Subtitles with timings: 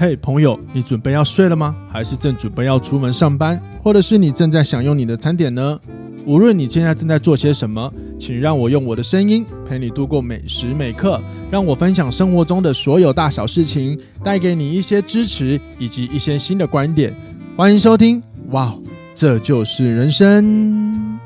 [0.00, 1.76] 嘿，朋友，你准备要睡了吗？
[1.86, 3.60] 还是正准备要出门上班？
[3.82, 5.78] 或者是你正在享用你的餐点呢？
[6.24, 17.14] 无论你现在正在做些什么，请让我用我的声音陪你度过每时每刻，让我分享生活中的所有大小事情，带给你一些支持以及一些新的观点。
[17.54, 18.22] 欢迎收听，
[18.52, 18.74] 哇，
[19.14, 21.20] 这就是人生。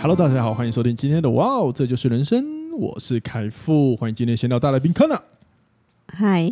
[0.00, 2.59] Hello，大家好，欢迎收听今天的哇哦，这就是人生。
[2.80, 5.22] 我是凯富，欢迎今天闲聊大来宾康纳。
[6.06, 6.50] 嗨，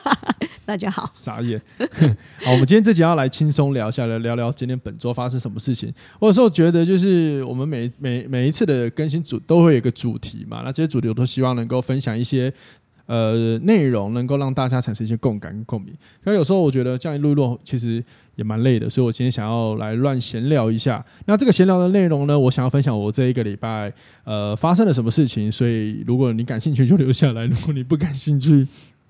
[0.66, 1.10] 大家好。
[1.14, 1.58] 傻眼。
[2.44, 5.90] 好，我们今天这集要来轻松聊一下，来聊聊今天本周发生什么事情。
[6.20, 12.52] 我有时候觉得，就是我们每每每一次的更新主都会有一个主题嘛，那这些主题我都希望能够分享一些。
[13.06, 15.94] 呃，内容能够让大家产生一些共感跟共鸣。
[16.24, 18.04] 那有时候我觉得这样一路路其实
[18.36, 21.04] 也蛮累的，所以我今天想要来乱闲聊一下。
[21.24, 23.92] 那这个闲聊的内容呢，我想要分享我这一个礼拜
[24.24, 25.50] 呃发生了什么事情。
[25.50, 28.66] 所以如果你感兴趣就留下来，如果你不感兴趣，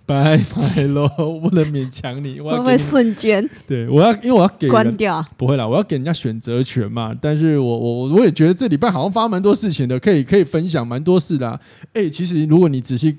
[0.07, 2.41] 拜拜喽，我不能勉强你。
[2.41, 3.49] 我要你会不会瞬间？
[3.67, 5.25] 对，我要因为我要给关掉。
[5.37, 7.15] 不会啦，我要给人家选择权嘛。
[7.21, 11.61] 但是我我我也觉得这礼拜好像发蛮多事情的，可以可以分享蛮多事的啊。
[11.93, 13.17] 哎，其实如果你仔细。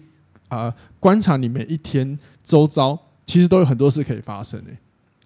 [0.49, 4.77] 啊、呃，观察你每一天周遭，其实都有很多事可以发生诶，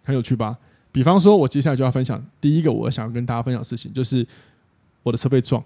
[0.04, 0.58] 很有趣吧？
[0.92, 4.25] 比方说，我接下来就要分享第一个，我想要跟大家分享的事情，就是
[5.03, 5.64] 我的车被撞。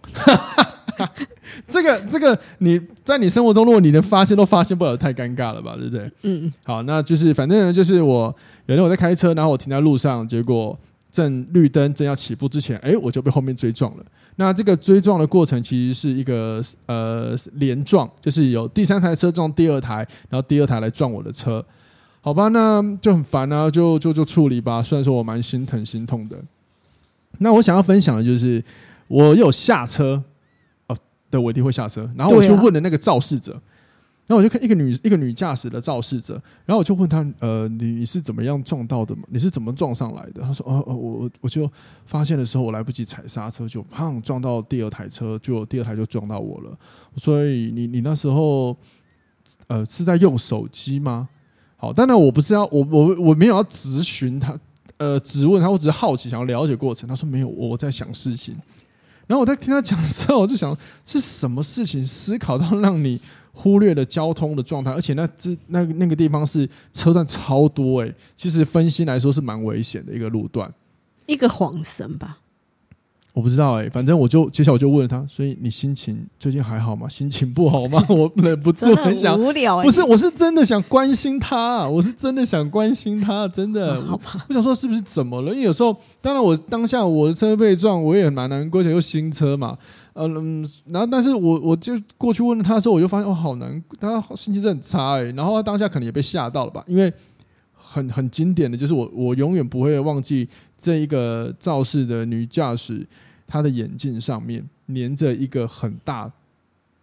[1.68, 5.76] 这 个这个，你在你生活中，如果你连发现都发现不了，太尴尬了吧？
[5.76, 6.10] 对不对？
[6.24, 6.52] 嗯。
[6.64, 8.34] 好，那就是反正呢，就是我
[8.68, 10.78] 有天我在开车，然后我停在路上，结果
[11.12, 14.06] 正绿灯正要起步之前，哎，我就被后面追撞了。
[14.38, 21.66] 那这个追撞的过程其实是一个呃连撞，就是有第三台车撞第二台，然后第二台来撞我的车，
[22.26, 24.82] 好吧，那就很烦啊，就就就处理吧。
[24.82, 26.36] 虽然说我蛮心疼心痛的。
[27.38, 28.64] 那我想要分享的就是，
[29.08, 30.24] 我有下车
[30.88, 30.98] 哦，
[31.30, 33.52] 对，我一定会下车，然后我就问了那个肇事者。
[34.26, 36.34] 然后我就看一个女一个女驾驶的肇事者，
[36.66, 39.16] 然后我就问她，呃，你你是怎么样撞到的？
[39.28, 40.42] 你是怎么撞上来的？
[40.42, 41.72] 她说，哦哦，我我就
[42.08, 46.76] 发现的时候，我来不及踩刹车，就砰撞到第二台车，就第二台就撞到我了。
[47.18, 48.76] 所以你你那时候，
[49.68, 51.30] 呃，是在用手机吗？
[51.86, 54.58] 好，当然我不是要我我我没有要咨询他，
[54.98, 57.08] 呃，质问他，我只是好奇想要了解过程。
[57.08, 58.56] 他说没有，我在想事情。
[59.28, 60.76] 然后我在听他讲的时候，我就想
[61.06, 63.22] 是什么事情思考到让你。
[63.58, 70.70] 忽略了交通的状态，而且那这那那个地方是车站超多诶、其实分析来说是蛮危险的一个路段，
[71.26, 72.40] 一个晃神吧。
[73.36, 77.06] 我不知道哎、欸，反正我就接下来我就问了他，所以你心情最近还好吗？
[77.12, 78.02] 心情不好吗？
[78.08, 84.02] 我忍不住很想无聊、欸，不是，我是真的想关心他，我是真的想关心他，真的。
[84.04, 85.52] 好吧，我想说是不是怎么了？
[85.52, 89.78] 因为有时候，当然我当下我的车被撞，我也蛮难过，而且又新车嘛，
[90.14, 95.32] 嗯，然后但是我我就过去问了他的时候，我就发现哦，好难，他心情真的很差哎、欸。
[95.34, 97.14] 然后他当下可能也被吓到了吧，因为。
[97.96, 100.46] 很很经典的就是我我永远不会忘记
[100.78, 103.08] 这一个肇事的女驾驶，
[103.48, 106.30] 她的眼镜上面粘着一个很大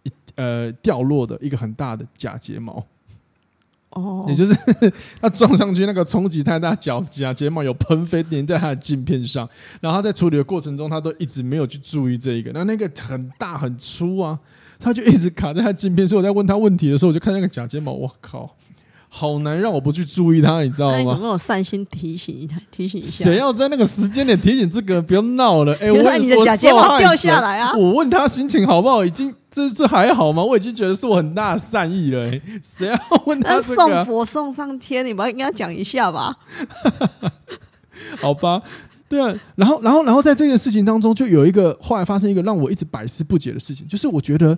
[0.03, 2.85] 一呃掉落的一个很大的假睫毛，
[3.89, 4.53] 哦， 也就是
[5.19, 9.49] 她撞上去那个冲击太大，脚假睫毛有喷飞粘在她的镜片上，
[9.81, 14.39] 然后她在处理的过程中，她都一直没有去注意这一个，那那个很大很粗啊，
[14.79, 18.55] 她就一直卡在她镜片，所以我在问她问题的时候，我就看那个假睫毛，我靠！
[19.15, 20.97] 好难让我不去注意他，你知道吗？
[21.11, 22.55] 有没有善心提醒一下？
[22.71, 23.23] 提醒一下？
[23.23, 24.99] 谁要在那个时间点提醒这个？
[24.99, 25.71] 不要闹了！
[25.79, 27.73] 哎、欸，我你的假睫毛掉下来啊！
[27.77, 29.05] 我问他心情好不好？
[29.05, 30.43] 已经这这还好吗？
[30.43, 32.41] 我已经觉得是我很大的善意了、欸。
[32.63, 33.61] 谁要问他、啊？
[33.61, 36.35] 送佛送上天，你不要跟他讲一下吧？
[38.19, 38.63] 好吧，
[39.07, 39.39] 对啊。
[39.55, 44.57] 然后，然后，然后在这件事情当中，就有一个后来发生一个让我一直百思不解的事情，就是我觉得，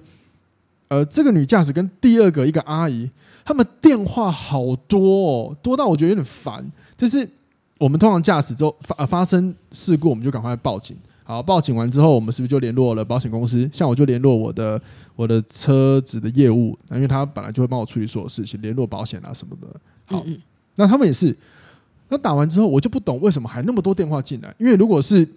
[0.87, 3.11] 呃，这个女驾驶跟第二个一个阿姨。
[3.45, 6.69] 他们电话好多哦，多到我觉得有点烦。
[6.97, 7.29] 就是
[7.77, 10.97] 我们通常驾驶之后发发生事故，我们就赶快报警。
[11.23, 13.67] 好，报警完之后，我们是不是就联络了保险公司？
[13.71, 14.81] 像我就联络我的
[15.15, 19.67] 我的车子的业务，因为他本来就会帮我处理所有事情，联络保险啊什么的。
[20.05, 20.23] 好，
[20.75, 21.35] 那他们也是。
[22.09, 24.53] 那打完之后，我就不懂为什么还那么多电话进来。
[24.59, 25.27] 因为如果是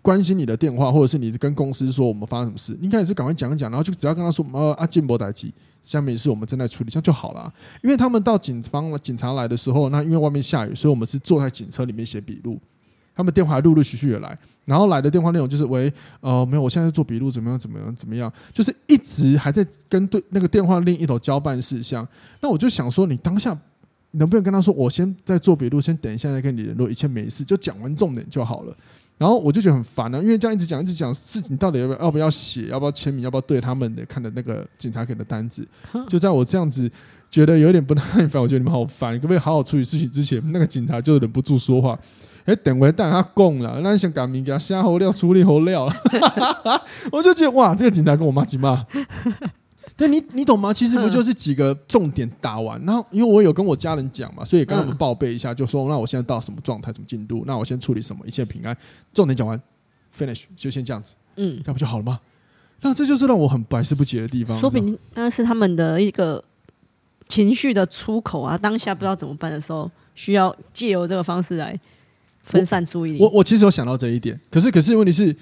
[0.00, 5.52] 关心你的电话，或者是你跟公司说我们发生什么事，应该也是赶快讲一讲，然后就只要跟他说呃阿进博代机，
[5.82, 7.52] 下面是我们正在处理，这样就好了。
[7.82, 12.58] 因为他们到警方了警察来的时候，那因为外面下雨，所以我们是坐在警车里面写笔录。
[13.14, 22.06] 他们电话陆陆续续的来，然后来的电话内容就是喂呃没有，我现在在做笔录，怎么样怎么样怎么样，就是一直还在跟对那个电话另一头交办事项。
[22.40, 23.58] 那我就想说，你当下
[24.12, 28.76] 能不能跟他说，我先在做笔录，先等一下再跟你联络，一切没事，就讲完重点就好了。
[29.18, 35.66] 然后我就觉得很烦啊，因为这样一直讲一直讲事情，到底要不要要不要写，要不要签名，要不要对他们的看的那个警察给的单子，
[36.08, 36.90] 就在我这样子
[37.30, 41.98] 觉得有点不耐烦，我觉得你们好烦，可不可以好好处理事情之前，那个警察就忍不住说话。
[42.44, 45.92] 哎，等会带他供了，那你想改名给他瞎猴料处理猴料了，
[47.12, 48.86] 我就觉得哇，这个警察跟我妈几骂。
[49.98, 50.72] 对你，你懂吗？
[50.72, 58.74] 其实不就是几个重点打完，然后因为我有跟我家人讲嘛，所以跟他们报备一下，就说那我现在到什么状态、什么进度，那我先处理什么，一切平安。
[59.12, 59.60] 重点讲完
[60.16, 62.20] ，finish 就先这样子，嗯，那不就好了吗？
[62.80, 64.56] 那这就是让我很百思不解的地方。
[64.60, 66.42] 说不定那是他们的一个
[67.26, 71.78] 情绪的出口啊，当下不知道怎么办的时候，需要借由这个方式来。
[72.44, 73.18] 分散注意力。
[73.20, 75.36] 我我其实有想到这一点，可是可是问题是，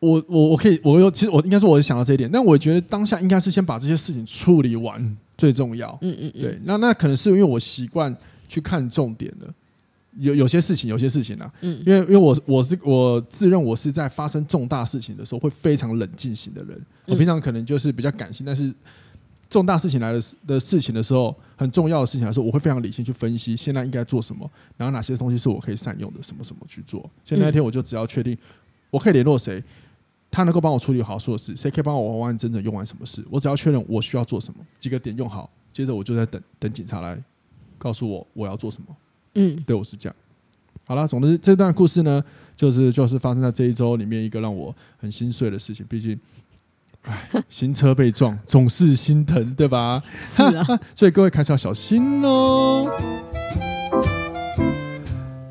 [0.00, 5.96] 我我我可以，我有其实我应该说我有想到这一点，但我觉得当下应该是先把这些事情处理完最重要。
[6.02, 6.58] 嗯嗯，嗯，对。
[6.64, 8.14] 那那可能是因为我习惯
[8.48, 9.46] 去看重点的，
[10.18, 18.74] 有有些事情，有些事情啊，嗯，因为因为我我是我自认我是在发生重大事情的时候会非常冷静型的人，我平常可能就是比较感性，但是。
[19.50, 27.00] 重大事情来的的事情的时候，很重要的事情来说，我会非常理性去分析现在应该做什么，然后哪些东西是我可以善用的，什么什么去做。
[27.24, 28.38] 所以那一天我就只要确定
[28.90, 29.60] 我可以联络谁，
[30.30, 37.22] 他能够帮我处理好所有事，谁可以帮我完完整整用完什么事，我只要确认我需要做什么，几个点用好，接着我就在等等警察来
[37.78, 38.96] 告诉我我要做什么。
[39.34, 40.16] 嗯，对我是这样。
[40.84, 42.22] 好了，总之这段故事呢，
[42.56, 46.18] 就是就是发生在这一周里面一个让我很心碎的事情，毕竟。
[47.02, 47.18] 唉，
[47.48, 50.02] 新车被撞总是心疼，对吧？
[50.04, 52.86] 是啊， 所以各位开车要小心哦。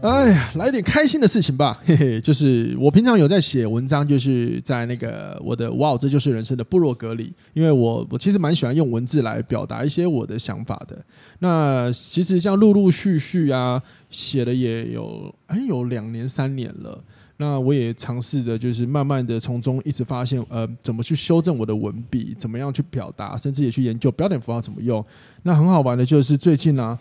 [0.01, 10.98] 哎呀，来点开心的事情吧， 嘿嘿，就是我平常有在写文章，就是在那个我的“哇，这就是人生”的部落格里，因为我我其实蛮喜欢用文字来表达一些我的想法的。
[11.40, 17.04] 那其实像陆陆续续啊，写了也有哎有两年三年了。
[17.36, 25.04] 那我也尝试着，就是慢慢的从中一直发现，呃，怎么去修正我的文笔，怎么样去表达，甚至也去研究标点符号怎么用。
[25.44, 27.00] 那很好玩的就是最近呢、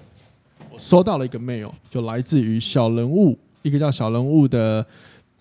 [0.79, 4.87] 收到了一个 mail，就来自于小人物，一个叫小人物的，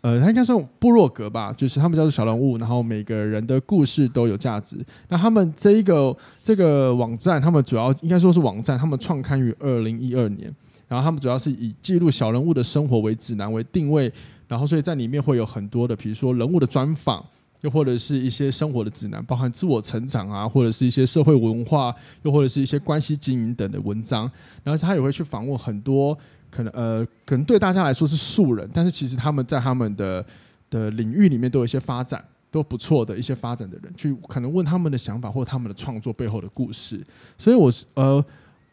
[0.01, 4.75] 呃，他应该算部落格吧，就是他们叫做小人物，然后每个人的故事都有价值。
[5.07, 10.54] 那他们这一个这个网站，他们主要应该说是网站，他们创刊于二零一二年，
[10.88, 14.12] 然后他们主要是以记录小人物的生活为指南为定位。
[14.48, 17.22] 然后，所以在里面会有很多的，比如说人物的专访，
[17.62, 21.94] 又或者是一些生活的指南，包含自我成长啊，或者是一些社会文化，
[22.24, 24.30] 又或者是一些关系经营等的文章。
[24.63, 26.18] 然后他也会去访问很多
[26.51, 30.25] 可能呃，可能对大家来说是素人，但是其实他们在他们的
[30.69, 37.04] 的领域里面都有一些发展，都不错的一些发展的人，去可能问他们的想法或他们的创作背后的故事。
[37.38, 38.24] 所以我是呃，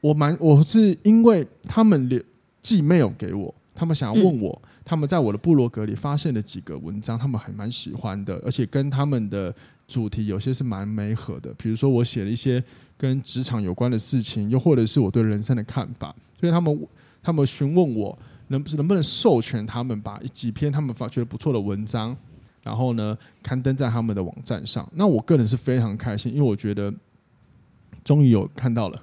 [0.00, 2.08] 我蛮我是因为他们
[2.60, 4.60] 寄 mail 给我，他们想要问我。
[4.64, 9.54] 嗯他们在我的部落格里发现了几个文章，他们还蛮喜欢的，而且跟他们的
[9.88, 11.54] 主题有些是蛮媒合的。
[11.54, 12.62] 比如说，我写了一些
[12.98, 16.86] 跟职场有关的事情，又或者是我对人生的看法，所以他们
[17.22, 22.14] 他们询问我能不能不能授权他们把几篇他们发觉得不错的文章，
[22.62, 24.86] 然后呢刊登在他们的网站上。
[24.94, 26.92] 那我个人是非常开心，因为我觉得
[28.04, 29.02] 终于有看到了，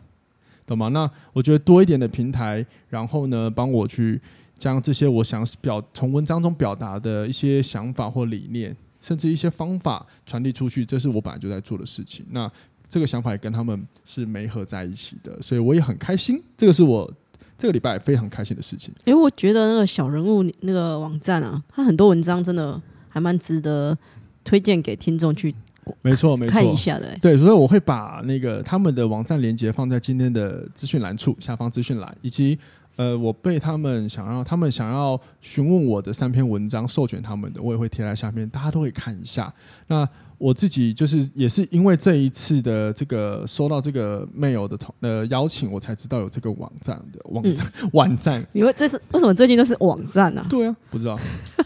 [0.67, 0.89] 懂吗？
[0.89, 4.21] 那我觉得多一点的平台，然后呢帮我去。
[4.61, 12.23] 将这些我想表从文章中表达的一些想法或理念，甚至一些方法传递出去，这是我本来就在做的事情。
[12.29, 12.49] 那
[12.87, 16.39] 这个想法也跟他们是没合在一起的，所以我也很开心。
[16.55, 17.11] 这个是我
[17.57, 18.93] 这个礼拜非常开心的事情。
[19.05, 23.97] 诶，我觉得那个小人物那个网站啊，它很多文章真的还蛮值得
[24.43, 25.55] 推荐给听众去。
[26.03, 27.17] 没错，没错，看一下的。
[27.19, 32.59] 对，所以我会把那个他们的网站连接放在今天的资讯栏处下方资讯栏，以及。
[32.95, 39.53] 呃，我被他们想要，他们想要询问我的三篇文章授权他们的，我也会贴在下面，大家都会看一下。
[39.87, 40.07] 那
[40.37, 48.47] 我自己就是也是因为这一次的这个收到这个 mail 的同呃邀请，我才知道有这个网站的网站、嗯、 网站。
[48.51, 50.47] 因为这是为什么最近都是网站呢、啊？
[50.49, 51.19] 对啊，不知道，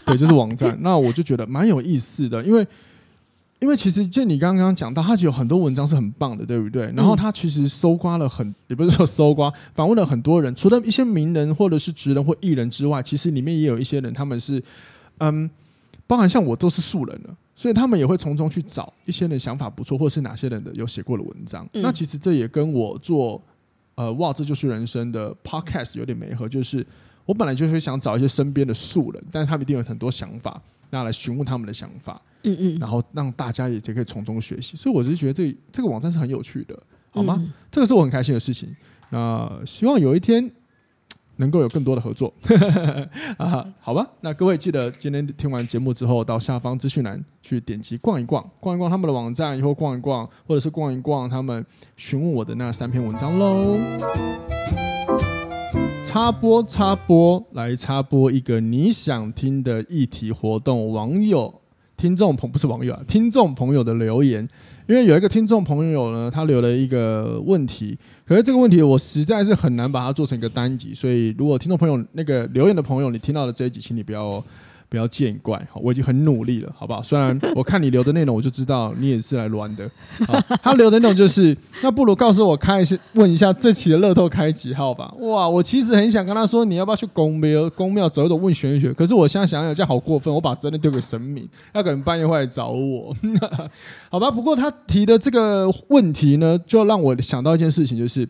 [0.06, 0.76] 对，就是网站。
[0.82, 2.66] 那我就觉得蛮有意思的，因为。
[3.66, 6.84] 因为其实就你刚刚讲到，他有很多文章是很棒的，对不对？
[6.94, 14.62] 然后他其实搜刮了很，也不是说搜刮，访问了很多人，除了一些名人或者是职人或艺人之外，其实里面也有一些人，他们是，
[15.18, 15.50] 嗯，
[16.06, 21.68] 包含像我都是素人了，所以他们也会从中去找一些人想法不错，或是哪些人的有写过的文章。
[21.72, 23.42] 那其实这也跟我做，
[23.96, 26.86] 呃，哇，这就是人生的 podcast 有点没合，就是
[27.26, 30.62] 我本来就是想找一些身边的素人，但是他们一定有很多想法。
[30.88, 36.80] 那来询问他们的想法，嗯嗯，然后让大家也可以从中学习，所以我是觉得这这个网站是很有趣的，
[37.10, 37.36] 好吗？
[37.40, 38.74] 嗯、这个是我很开心的事情。
[39.10, 40.48] 那希望有一天
[41.38, 42.32] 能够有更多的合作
[43.36, 51.66] 啊，好吧，那各位记得今天听完节目之后，到下方资讯栏去点击逛一逛，逛一逛他们的网站，以后逛一逛，或者是逛一逛他们
[51.96, 53.76] 询问我的那三篇文章喽。
[56.06, 61.52] 插播插播，来插播一个你想听的议题活动，网友、
[61.96, 64.48] 听众朋不是网友啊，听众朋友的留言。
[64.86, 74.42] 因为有一个听众朋友呢，他留了一个问题，可是这个问题我实在是很难把它做成一个单集，所以如果听众朋友那个留言的朋友，你听到了这一集，请你不要。
[74.88, 77.02] 不要见怪，我已经很努力了，好不好？
[77.02, 79.90] 虽然 我看你留的内容，我就知道你也是来乱的。
[80.62, 85.12] 他留的内容就是， 那不如告诉我开一下，问一下这期的乐透开几号吧？
[85.18, 87.68] 哇，我其实很想跟他说，你要不要去宫庙？
[87.70, 88.92] 宫庙走一走，问玄学。
[88.94, 93.14] 可是我现在想想，这样好过分，我把责任丢给神明，他可能半夜会来找我，
[94.08, 94.30] 好吧？
[94.30, 98.28] 不过他提的这个问题呢，就让我想到一件事情，就是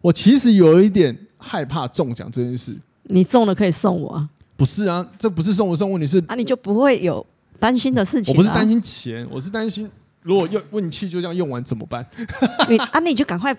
[0.00, 2.76] 我其实有一点害怕中奖这件事。
[3.04, 4.28] 你中了可以送我啊。
[4.62, 7.26] 不是啊，这不是送不送问题，是啊，你就不会有
[7.58, 8.32] 担心的事情。
[8.32, 9.90] 我不是担心钱，我是担心
[10.22, 12.06] 如果用问气就这样用完怎么办？
[12.70, 13.52] 你啊，你就赶快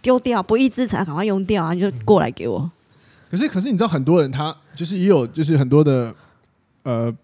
[0.00, 1.74] 丢掉，不义之财赶快用掉啊！
[1.74, 2.70] 你就过来给我。
[3.30, 6.14] 可是，可是你知道很多人他就是也有就是很多的
[6.84, 7.14] 呃，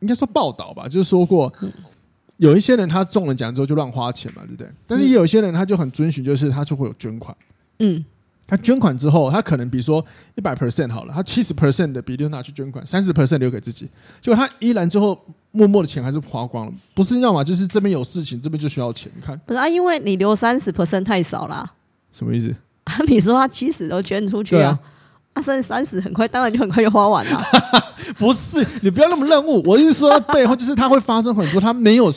[0.00, 1.50] 应该说报道吧，就是说过
[2.36, 4.70] 有一些人他中了奖之后就乱花钱嘛，对不对？
[4.86, 7.34] 但是也有一些人他就很遵循，就是他就会有捐款。
[7.78, 8.04] 嗯。
[8.50, 10.02] 他捐款之后，他可能比如说
[10.34, 13.86] 一百 percent 好了，他七十 percent 的比例拿去捐款，三十 percent 留给自己。
[14.22, 15.16] 结果他依然最后
[15.50, 16.72] 默默的钱还是花光了。
[16.94, 19.12] 不是要么，就是这边有事情，这边就需要钱。
[19.14, 21.74] 你看，不是啊，因为你留三十 percent 太少了。
[22.10, 22.54] 什么意思？
[22.84, 24.78] 啊，你说他七十都捐出去啊？
[25.34, 27.42] 啊，剩三十很快，当然就很快就花完了。
[28.16, 29.62] 不是，你不要那么任务。
[29.66, 32.10] 我是说背后就是他会发生很多他没有。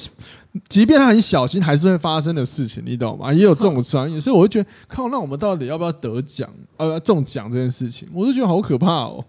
[0.67, 3.31] 即便他很小心，还是会发生的事情，你懂吗？
[3.31, 6.50] 也有这种专业， 所以我会觉得，靠，那我们到底要不要得奖？
[6.77, 9.24] 呃，中奖这件事情，我就觉得好可怕哦。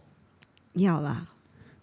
[0.74, 1.26] 要啦，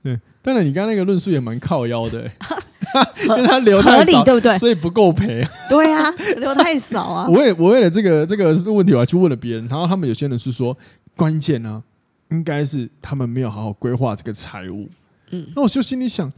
[0.03, 2.23] 对，当然你刚刚那个论述也蛮靠腰的，
[3.27, 4.57] 因为他留太少，合理对不对？
[4.57, 5.47] 所以不够赔。
[5.69, 6.03] 对啊，
[6.37, 7.27] 留太少啊。
[7.31, 10.75] 我也我为了这个这个问题，我还去问了别人，然后他们有些人是说，
[11.15, 11.81] 关键呢，
[12.31, 14.89] 应该是他们没有好好规划这个财务。
[15.31, 16.29] 嗯，那我就心里想。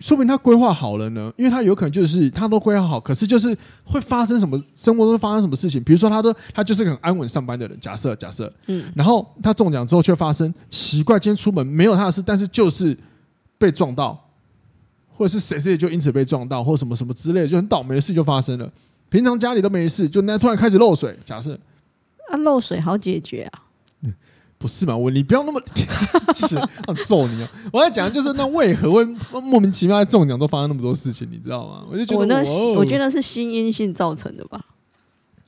[0.00, 12.96] 说明他规划好了呢，因为他有可能就是他都规划好，可是就是会发生什么生活中发生什么事情，比如说他都他就是个很安稳上班的人，假设假设，嗯，然后他中奖之后却发生奇怪，今天出门没有他的事，但是就是
[13.58, 14.18] 被撞到，
[15.08, 18.72] 或者是谁谁就因此被撞到，或什么什么之类的，就很倒霉的事就发生了。
[19.10, 21.58] 平常家里都没事，就那突然开始漏水，假设。
[22.30, 23.64] 啊，漏水好解决啊。
[24.60, 24.94] 不是嘛？
[24.94, 25.58] 我你不要那么，
[26.36, 27.50] 是要揍你啊！
[27.72, 29.02] 我在讲的就是那为何会
[29.40, 31.82] 莫名其妙在中奖都发生那么多事情，你知道吗？
[31.90, 32.42] 我就觉得我那
[32.74, 34.62] 我觉得是心因性造成的吧。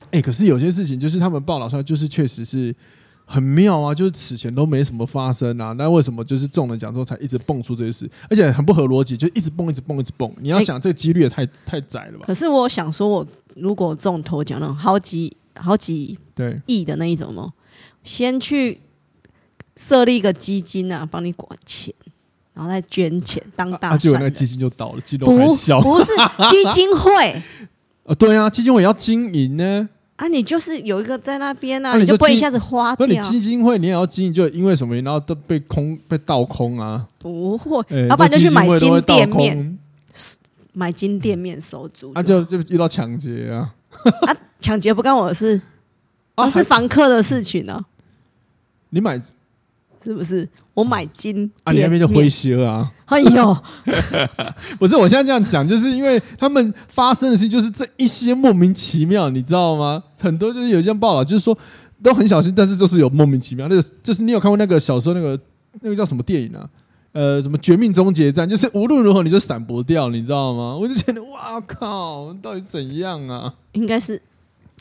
[0.09, 2.75] 哎，可是有些事情就是他们报道出来，就是确实是
[3.23, 10.33] 很妙啊，就是此前都没什么发生啊，那为什么就是中了奖之后才一直蹦出这些事，而且很不合逻辑，就一直蹦，一直蹦，一直蹦。
[10.41, 12.23] 你要想这个几率也太太窄了吧？
[12.25, 17.53] 可是我想说，我如果中头奖那种好几好几对亿的那一种哦，
[18.01, 18.81] 先去。
[19.75, 21.93] 设立一个基金啊，帮你管钱，
[22.53, 25.81] 然后再捐钱当大结果那个基金就倒了，金融海啸。
[25.81, 26.05] 不是
[26.51, 27.41] 基金会
[28.05, 29.89] 啊，对啊，基金会也要经营呢。
[30.17, 33.07] 啊，你就是有一个在那边啊，啊你，就不会一下子花掉。
[33.07, 34.95] 那你基金会你也要经营，就因为什么？
[35.01, 37.07] 然后都被空被倒空啊？
[37.17, 39.79] 不会，欸、要不然就去买金店面，
[40.73, 42.11] 买金店面收租。
[42.13, 43.73] 啊，就就遇到抢劫啊！
[44.27, 45.59] 啊，抢劫不干我的事，
[46.35, 47.85] 啊，是房客的事情呢、啊。
[48.91, 49.19] 你买。
[50.03, 51.71] 是不是我买金啊？
[51.71, 52.91] 你那边就灰心啊？
[53.05, 53.57] 哎呦，
[54.77, 60.03] 不是，我现在这样讲，就是因为他们发生的事情就是这一些莫名其妙，你知道吗？
[60.19, 61.57] 很多就是有一些报道，就是说
[62.01, 63.67] 都很小心，但是就是有莫名其妙。
[63.67, 65.39] 那个就是你有看过那个小时候那个
[65.81, 66.67] 那个叫什么电影啊？
[67.13, 68.47] 呃，什么《绝命终结战》？
[68.49, 70.75] 就是无论如何你就闪不掉，你知道吗？
[70.75, 73.53] 我就觉得哇靠，到底怎样啊？
[73.73, 74.19] 应该是。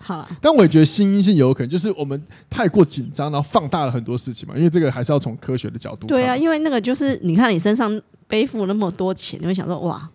[0.05, 4.57] 好，但我也觉得心因性有可能，就是我们太过紧张，然后放大了很多事情嘛。
[4.57, 6.09] 因为这个还是要从科学的角度。
[6.09, 10.11] 对啊，因为那个就是你看你身上背负那么多钱，你会想说哇，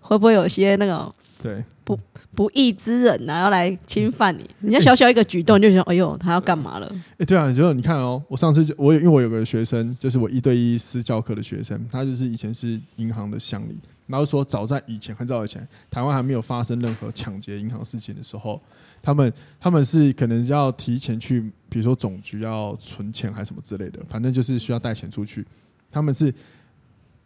[0.00, 1.10] 会不会有些那个
[1.42, 1.98] 对不
[2.34, 4.44] 不义之人啊要来侵犯你？
[4.60, 6.94] 人家小小一个举动就想，哎呦，他要干嘛了？
[7.16, 18.60] 哎，对啊，你就你看哦，我上次就我因为我有个学生，就是我一对一私教课的学生，他就是以前是银行的乡里，然后说早在以前很早以前，台湾还没有发生任何抢劫银行事情的时候。
[19.02, 25.44] 他们他们是可能要提前去，比如说总局要存钱还是什么之类的，反正就是需要带钱出去。
[25.90, 26.32] 他们是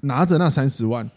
[0.00, 1.08] 拿着那三十万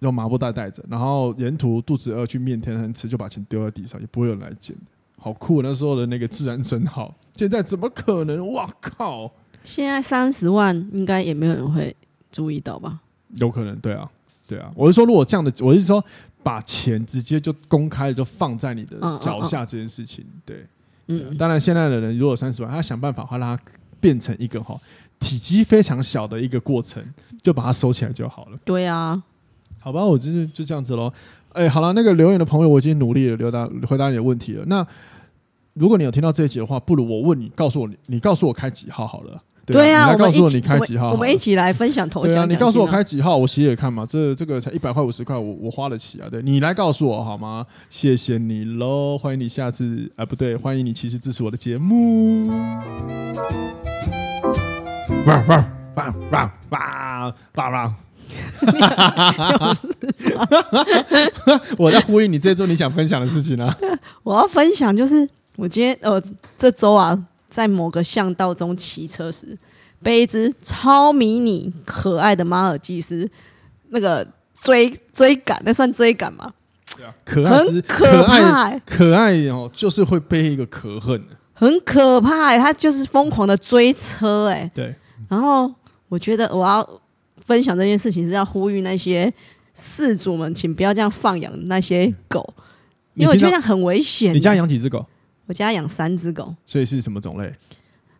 [0.00, 4.76] 用麻布袋带着，然后沿途肚子饿去面天很吃，就把钱丢在地上，也不会有人来捡。
[5.22, 5.60] 好酷！
[5.60, 7.14] 那时候的那个治安真好。
[7.36, 8.52] 现在怎么可能？
[8.52, 9.30] 哇靠！
[9.62, 11.94] 现在三十万应该也没有人会
[12.32, 13.00] 注意到吧？
[13.34, 14.10] 有可能，对啊，
[14.46, 14.72] 对啊。
[14.74, 16.02] 我是说，如果这样的，我是说，
[16.42, 20.66] 把钱直接就公开的就放在你的脚下这件事情，对。
[21.06, 23.62] 嗯，当然，现在的人如果三十万，他想办法话让它
[23.98, 24.78] 变成一个哈
[25.18, 27.04] 体积非常小的一个过程，
[27.42, 28.58] 就把它收起来就好了。
[28.64, 29.20] 对啊，
[29.80, 31.12] 好吧，我就是就这样子喽。
[31.52, 34.64] 哎，好了，那个留言的朋友，我已经努力了留答回答你的问题了。
[34.66, 34.86] 那
[35.74, 39.42] 如果你有听到这一集的话，不如我问你，告诉我你，你告诉我开几号好了。
[39.72, 42.32] 对啊，你来告诉我你开几号，我们一起来分享头奖。
[42.32, 44.06] 对啊，你告诉我开几号，我写写看嘛。
[44.06, 46.28] 这这个才一百块五十块，我我花得起啊。
[46.30, 47.66] 对，你来告诉我好吗？
[47.88, 52.48] 谢谢你喽，欢迎你下次啊，不对，欢迎你其实支持我的节目。
[55.26, 55.64] 汪汪
[55.96, 57.94] 汪汪汪汪汪！
[61.78, 63.76] 我在呼应你这周你想分享的事情呢、啊。
[64.22, 66.22] 我要分享就是我今天呃
[66.56, 67.26] 这周啊。
[67.50, 69.58] 在某个巷道中骑车时，
[70.02, 73.28] 被一只超迷你可爱的马尔济斯
[73.88, 74.26] 那个
[74.62, 76.52] 追追赶，那算追赶吗？
[76.96, 84.94] 对啊，可爱很可怕，可爱哦，就是会背一个可恨的，很可怕，他就是疯狂的追车，哎，对。
[85.28, 85.72] 然后
[86.08, 87.00] 我觉得我要
[87.44, 89.32] 分享这件事情是要呼吁那些
[89.78, 92.54] 饲主们，请不要这样放养那些狗，
[93.14, 94.34] 因为我觉得这样很危险。
[94.34, 95.06] 你家养几只狗？
[95.50, 97.52] 我家养三只狗，所以是什么种类？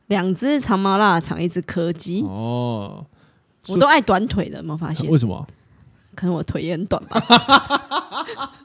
[0.09, 2.23] 两只长毛腊肠，一只柯基。
[2.23, 3.07] 哦，
[3.69, 5.09] 我都爱短腿的，有没有发现？
[5.09, 5.47] 为什么？
[6.17, 8.57] 可能我腿也很短吧。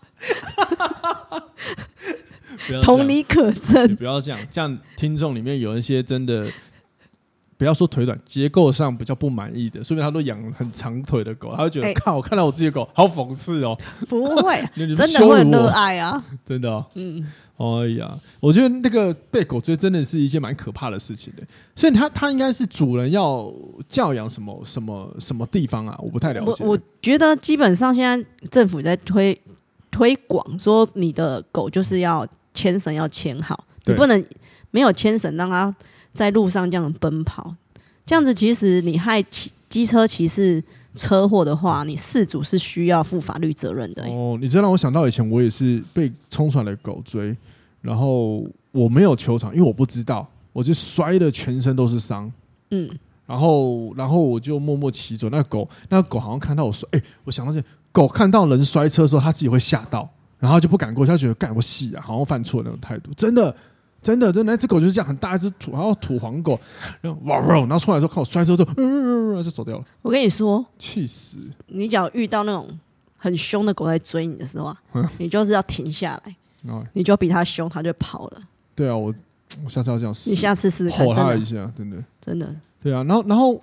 [2.81, 3.95] 同理可证。
[3.97, 6.47] 不要这样，这样听众里面有一些真的。
[7.57, 13.77] 不要说腿短，结构上比较不满意的，说明他都养很长腿的狗，他会觉得，靠，我看到我自己的狗，好讽刺哦。
[14.09, 16.85] 不会， 真的会热爱啊， 真的、哦。
[16.95, 21.43] 嗯，哎呀，我觉得那个被狗追真的是一件蛮可怕的事情的。
[21.75, 23.49] 所以他他应该是主人要
[23.87, 25.97] 教养什么什么什么地方啊？
[26.03, 26.63] 我不太了解。
[26.65, 29.41] 我我觉得基本上现在政府在推
[29.89, 34.25] 推广说，你的狗就是要牵绳要牵好，你不能
[34.71, 35.73] 没有牵绳让它。
[36.15, 37.53] 在路上这样奔跑，
[38.05, 44.03] 这样子其实你害骑机车骑士车祸的话，你事主是需要负法律责任的。
[44.05, 47.35] 哦，你这让我想到以前我也是被冲出来的狗追，
[47.81, 52.31] 然后我没有球场，因为我不知道，我就摔的全身都是伤。
[52.71, 52.89] 嗯，
[53.25, 55.27] 然后然后我就默默骑走。
[55.29, 63.53] 那狗，那狗好像看到我摔，哎，我想到这狗看到人摔车的时候，它自己会吓到，然后就不敢过去，它觉得干我戏啊，好像犯错的那种态度，真的。
[64.05, 66.59] 真的，真的，那只狗就是这样，很大一只土，然后土黄狗，
[67.01, 69.83] 然后哇，然后出来之后看我摔车之后，嗯，就走掉了。
[70.03, 71.37] 我跟你说，气死！
[71.65, 72.67] 你只要遇到那种
[73.17, 76.35] 很凶的狗在追你的时候啊，嗯、你就是要停下来，
[76.67, 78.41] 嗯、你就比它凶，它就跑了。
[78.75, 79.11] 对啊，我
[79.63, 80.29] 我下次要这样试。
[80.29, 82.55] 你下次试试看，吼它一下，真的，真的。
[82.79, 83.59] 对啊，然后，然后。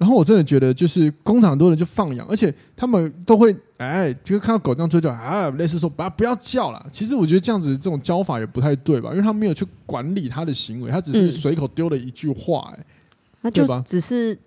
[0.00, 6.86] 然后我真的觉得，就是工厂很多人就放养，而且他们都会哎，就是看到狗这样追叫啊，类似说不要不要叫了。
[6.90, 9.10] 其实我觉得这样子这种教法也不太对吧？
[9.10, 12.86] 因为他没有去管理他的行为，他只是随口丢了一句话，哎，
[13.42, 14.38] 那就只是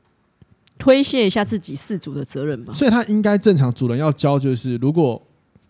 [0.79, 2.73] 推卸一下自己饲主的责任吧。
[2.73, 5.21] 所以他应该正常主人要教，就是如果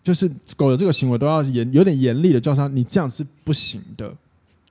[0.02, 4.16] 就是狗的这个行为，都要严有点严厉的教他，你这样是不行的。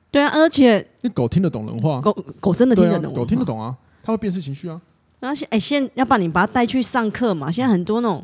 [0.10, 4.82] 对啊，而且那狗听得懂人话，狗狗真的听得懂，狗听得懂啊，它会辨识情绪啊。
[5.30, 7.50] 而且，哎，现要把你把它带去上课嘛？
[7.50, 8.24] 现在很多那种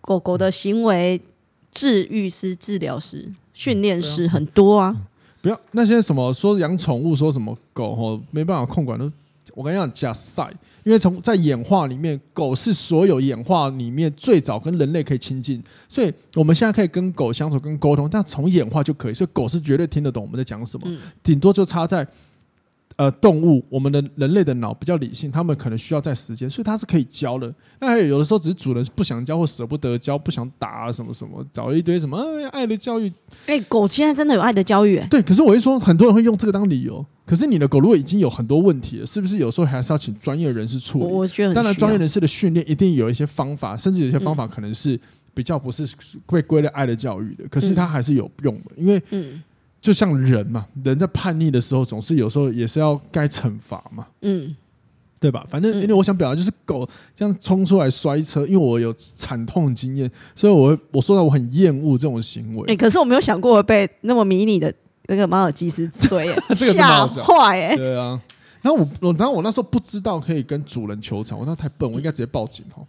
[0.00, 1.20] 狗狗的行为
[1.72, 4.96] 治愈师、治疗师、训练师很多啊。
[5.42, 9.10] 不要那些什么说养宠物，说什么狗哦没办法控管都，
[9.54, 10.48] 我跟你讲假赛。
[10.84, 22.06] 因为从在演化里面，狗是所有演化里面最早跟人类可以亲近，所以我们现在可以跟狗相处、跟沟通，但从演化就可以，所以狗是绝对听得懂我们在讲什么，顶多就差在。
[22.98, 27.54] 呃，动物，我们的人类的脑比较理性，他们可能需要在时间，所以它是可以教的。
[27.78, 33.08] 那还有有的时候，只是主人不想教或舍不得教，不想打啊，什么什么，找一堆什么、哎、爱的教育。
[33.46, 35.06] 哎、欸，狗现在真的有爱的教育、欸？
[35.08, 37.06] 对，可是我一说，很多人会用这个当理由。
[37.24, 41.04] 可是你的狗如果已经有很多问题了，是不是有时候还是要请专业人士处理？
[41.04, 44.98] 我觉得，当然，专业人士的训练一定有一些方法，甚至有些方法可能是
[45.32, 45.88] 比较不是
[46.26, 49.40] 会归类爱的教育的，可是它还是有用的，因为嗯。
[49.80, 54.54] 就像人嘛，人在叛逆的时候，总是有时候也是要该惩罚嘛，嗯，
[55.20, 55.46] 对吧？
[55.48, 62.72] 反正因为我想表达就是狗这样冲出来摔车，因为我有惨痛经验，所以我我说到我很厌恶这种行为。
[62.72, 64.72] 哎，可是我没有想过被那么迷你的
[65.06, 67.76] 那个马尔济斯追， 吓坏哎！
[67.76, 68.20] 对啊，
[68.60, 72.84] 然后我我然后我那时候不知道可以跟主人求偿，我那太笨，我应该直接报警哦。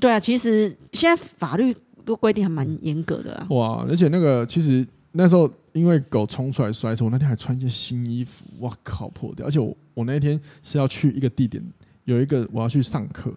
[0.00, 3.46] 对啊，其实现在法律都规定还蛮严格的啊。
[3.50, 4.84] 哇，而且那个其实。
[5.16, 9.46] 那时候因为狗冲出来摔车，我那天还穿一件新衣服，哇靠，破掉！
[9.46, 11.62] 而且我我那天是要去一个地点，
[12.04, 13.32] 有一个我要去上课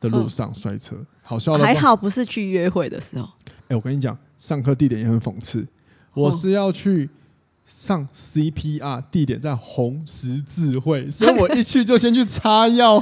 [0.00, 1.64] 的路上摔车，好笑的。
[1.64, 3.28] 还好不是去约会的时候。
[3.68, 5.66] 哎，我跟你讲，上课地点也很讽刺，
[6.14, 7.08] 我是要去。
[7.70, 12.98] 上 CPR 地点在红十字会，所以我一去就先去擦药，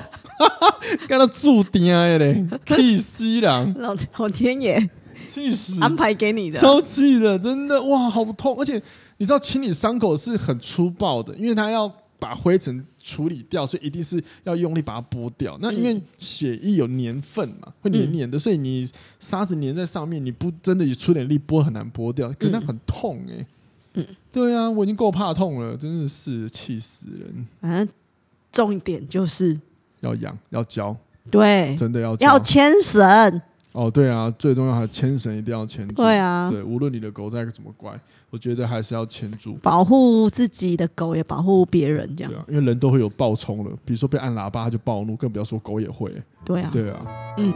[1.07, 3.75] 跟他注定嘞，气死人！
[3.79, 4.91] 老老天爷，
[5.37, 5.81] 气死！
[5.83, 8.57] 安排给你的，超气的，真的哇，好痛！
[8.59, 8.81] 而且
[9.18, 15.59] 你知道清理伤口是很粗暴的，因为他要把灰尘处理掉，所以一定是要用力把它剥掉。
[15.61, 18.88] 那因为血液有粘份嘛，会黏黏的，所以你
[19.20, 23.46] 沙子粘在上面，你不真的你出点力剥很难剥掉，可能很痛哎、欸。
[23.94, 27.46] 嗯，对啊，我已经够怕痛了，真的是气死人。
[27.61, 27.88] 反正
[28.51, 29.57] 重点就是
[30.01, 30.96] 要养，要教，
[31.31, 33.42] 对，真的要要牵绳。
[33.77, 35.95] 哦，对啊，最重要还牵绳一定要牵住。
[35.97, 37.93] 对啊，对，无论你的狗再怎么乖，
[38.31, 42.33] 我觉得还是要牵住，保护自己的狗也保护别人，这样。
[42.33, 46.11] 对啊，因为人都会有暴冲了，比如说被按喇叭他就暴怒，更不要说狗也会。
[46.43, 47.53] 对啊，对啊，嗯。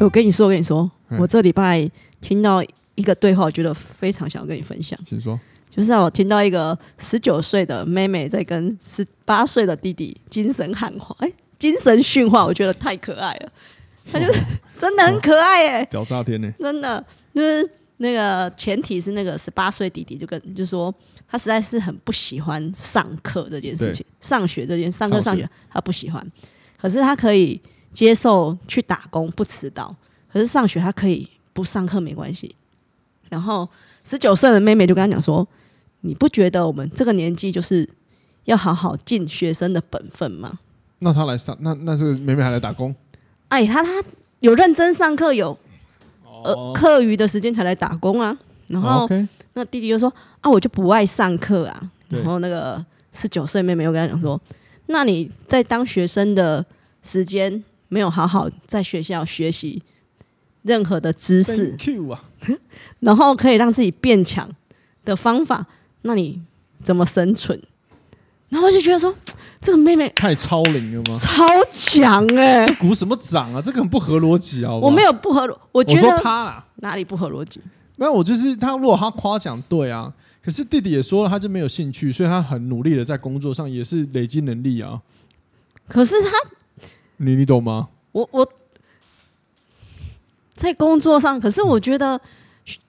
[0.00, 2.64] 我跟你说，我跟你说，我这礼拜听到。
[2.94, 4.98] 一个对话，我觉得非常想要跟你分享。
[5.06, 5.38] 请说，
[5.70, 13.52] 就是我听到一个十九岁的妹妹在跟十八岁的弟弟精神喊话，哎，精神训话，我觉得太可爱了。
[14.10, 14.40] 他就是
[14.78, 16.50] 真的很可爱哎，屌炸天呢！
[16.58, 17.68] 真的就是
[17.98, 20.94] 那个前提是那个十八岁弟弟就跟就说
[21.26, 26.24] 他实在是很不喜欢上课这件事情，上学这件上课上学他不喜欢，
[26.80, 27.60] 可是他可以
[27.92, 29.94] 接受去打工不迟到，
[30.32, 32.54] 可是上学他可以不上课没关系。
[33.28, 33.68] 然后
[34.04, 35.46] 十九岁的妹妹就跟他讲说
[36.00, 37.86] ：“你不觉得我们这个年纪就是
[38.44, 40.60] 要好好尽学生的本分吗？”
[41.00, 42.94] 那他来上，那那这个妹妹还来打工？
[43.48, 43.90] 哎，他他
[44.40, 45.58] 有认真上课，有
[46.44, 48.36] 呃课余的时间才来打工啊。
[48.66, 49.08] 然后
[49.54, 54.40] 那弟弟就说：“啊，我就不爱上课啊。”然后那个十九岁妹妹又跟他讲说
[54.86, 56.64] ：“那你在当学生的
[57.02, 59.82] 时间没有好好在学校学习。”
[60.62, 61.74] 任何的知识，
[63.00, 64.46] 然后可以让自己变强
[65.04, 65.64] 的方法，
[66.02, 66.42] 那你
[66.82, 67.58] 怎么生存？
[68.50, 69.14] 然后我就觉得说，
[69.60, 71.18] 这个妹妹太超龄了吗？
[71.18, 72.74] 超强哎、欸！
[72.74, 73.60] 鼓什么掌啊？
[73.60, 74.72] 这个很不合逻辑啊！
[74.72, 77.60] 我没有不合，我觉得他哪里不合逻辑？
[77.96, 78.76] 没有，我就是他。
[78.76, 85.02] 如果他夸奖对啊，可是弟弟也说了，他就没有兴趣，所以他很努力的在工作上也是累积能力啊。
[85.88, 86.30] 可是他，
[87.16, 87.88] 你你懂吗？
[88.12, 88.52] 我我。
[90.54, 92.20] 在工作上，可是我觉得，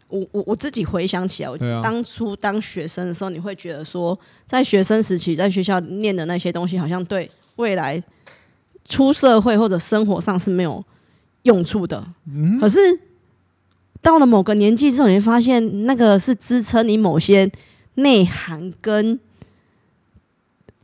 [0.09, 8.03] 我我我自己回想起来，我当初当学生的时候，你会觉得说，在学生时期在学校念的那些东西，好像对未来
[8.83, 10.83] 出社会或者生活上是没有
[11.43, 12.03] 用处的。
[12.59, 12.79] 可是
[14.01, 17.51] 到了某个年纪之后，你会发现那个是支撑你某些
[17.93, 19.19] 内涵跟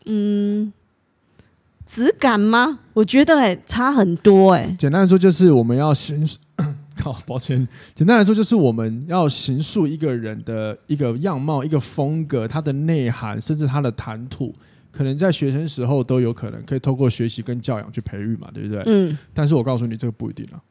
[0.06, 0.72] 嗯
[1.84, 2.82] 质感吗？
[2.94, 4.76] 我觉得哎，差很多哎。
[4.78, 6.24] 简单来说，就是我们要先。
[7.04, 7.68] 好，抱歉。
[7.94, 14.54] 简单来说，就是我们要形塑一个人的一个样貌、一个风格，他的内涵，甚至他的谈吐，
[14.92, 18.84] 可能在学生时候都有可能可以透过学习跟教养去培育嘛，对不对？
[18.86, 19.18] 嗯。
[19.34, 20.62] 但是我告诉你，这个不一定啊。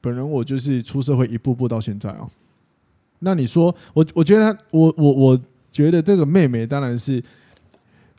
[0.00, 2.30] 本人我就是出社会一步步到现在哦。
[3.18, 5.40] 那你说，我我觉得，我我我
[5.72, 7.22] 觉得这个妹妹当然是。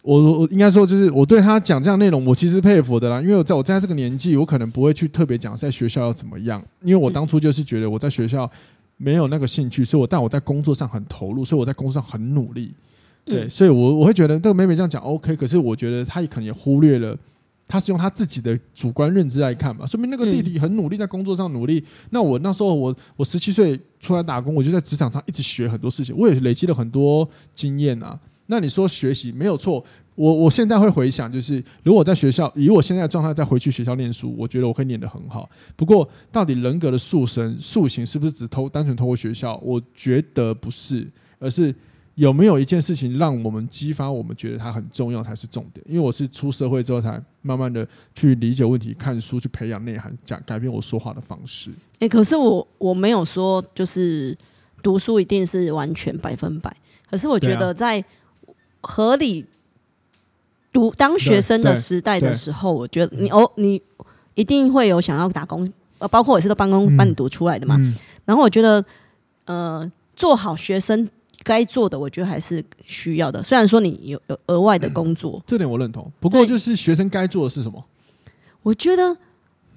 [0.08, 3.20] 我我应该说，就是我对他讲这样内容，我其实佩服的啦。
[3.22, 8.50] 因为我在我在这个年纪，我可能不会去特别讲在学校要怎么样，因为我当初就是觉得我在学校
[8.96, 12.72] 没有那个兴趣，所以我但我在工作上很投入，所以我在工作上很努力。
[13.26, 17.14] 对，所以我我会觉得这个妹妹这样讲 OK，可是我觉得她也可能也忽略了，
[17.68, 19.86] 他是用他自己的主观认知来看嘛。
[19.86, 28.18] 说明那个弟弟很努力在工作上努力，那我那时候我我十七岁出来打工，我就在职场上一直学很多事情，我也累积了很多经验啊。
[28.48, 29.84] 那你说学习没有错，
[30.16, 35.50] 我我现在会回想，就是如果在学校以我现在的状态再回去学校念书，我觉得我会念得很好。
[35.76, 39.56] 不过，到底人格的塑身塑形是不是只偷单纯透过学校？
[39.64, 41.08] 我觉得不是，
[41.40, 41.74] 而是
[42.16, 45.86] 有没有一件事情让我们激发我们觉得它很重要才是重点。
[45.88, 51.70] 因为我是出社会之后才慢慢的去理解问题、看书、去培养内涵、讲改变我说话的方式。
[52.00, 54.36] 诶，可是我我没有说就是
[54.82, 56.76] 读书一定是完全百分百，
[57.10, 58.04] 可是我觉得在
[58.82, 59.46] 合理
[60.72, 63.82] 读当学生的时代的时候，我觉得你哦，你
[64.36, 67.76] 一定会有想要打工，呃，包括我是都帮工帮你读出来的嘛。
[67.78, 68.84] 嗯嗯、然后我觉得，
[69.46, 71.10] 呃，做好学生
[71.44, 73.42] 该做的，我觉得还是需要的。
[73.42, 76.12] 虽然说你有有额外的工作，这点我认同。
[76.20, 77.84] 不过就是学生该做的是什么？
[78.62, 79.18] 我觉得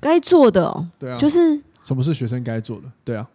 [0.00, 2.84] 该做的哦，对啊，就是什么是学生该做的？
[3.04, 3.26] 对啊，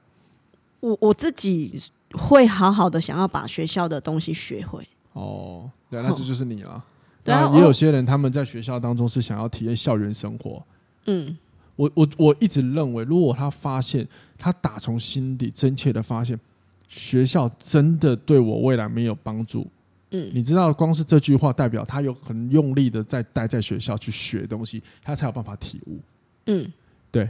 [0.81, 4.87] 我我自己会好好的想要把学校的东西学会。
[5.15, 6.83] 哦，对，那这就是你了。
[7.23, 10.63] 对啊，也有些人他们在学校当中是想要体验校园生活。
[11.05, 11.35] 嗯，
[11.75, 16.39] 我我我一直认为，如果他发现他打从心底真切的发现，
[16.87, 19.65] 学校真的对我未来没有帮助。
[20.11, 25.99] 嗯，你知道，光是这句话代表他有很用力的在待在学校去学东西，他才有办法体悟。
[26.45, 26.71] 嗯，
[27.09, 27.27] 对，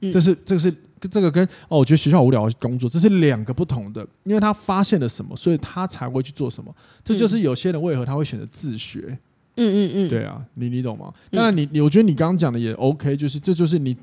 [0.00, 0.74] 这是这是
[1.10, 6.74] 这个跟哦，我觉得学校无聊工作，这是两个不同的，因为他发现了什么，所以他才会去做什么。
[7.04, 9.18] 这就是有些人为何他会选择自学。
[9.60, 11.12] 嗯嗯嗯，对啊，你你懂吗？
[11.32, 13.96] 当然，你你我觉得你刚刚讲的也 OK，就是这就是你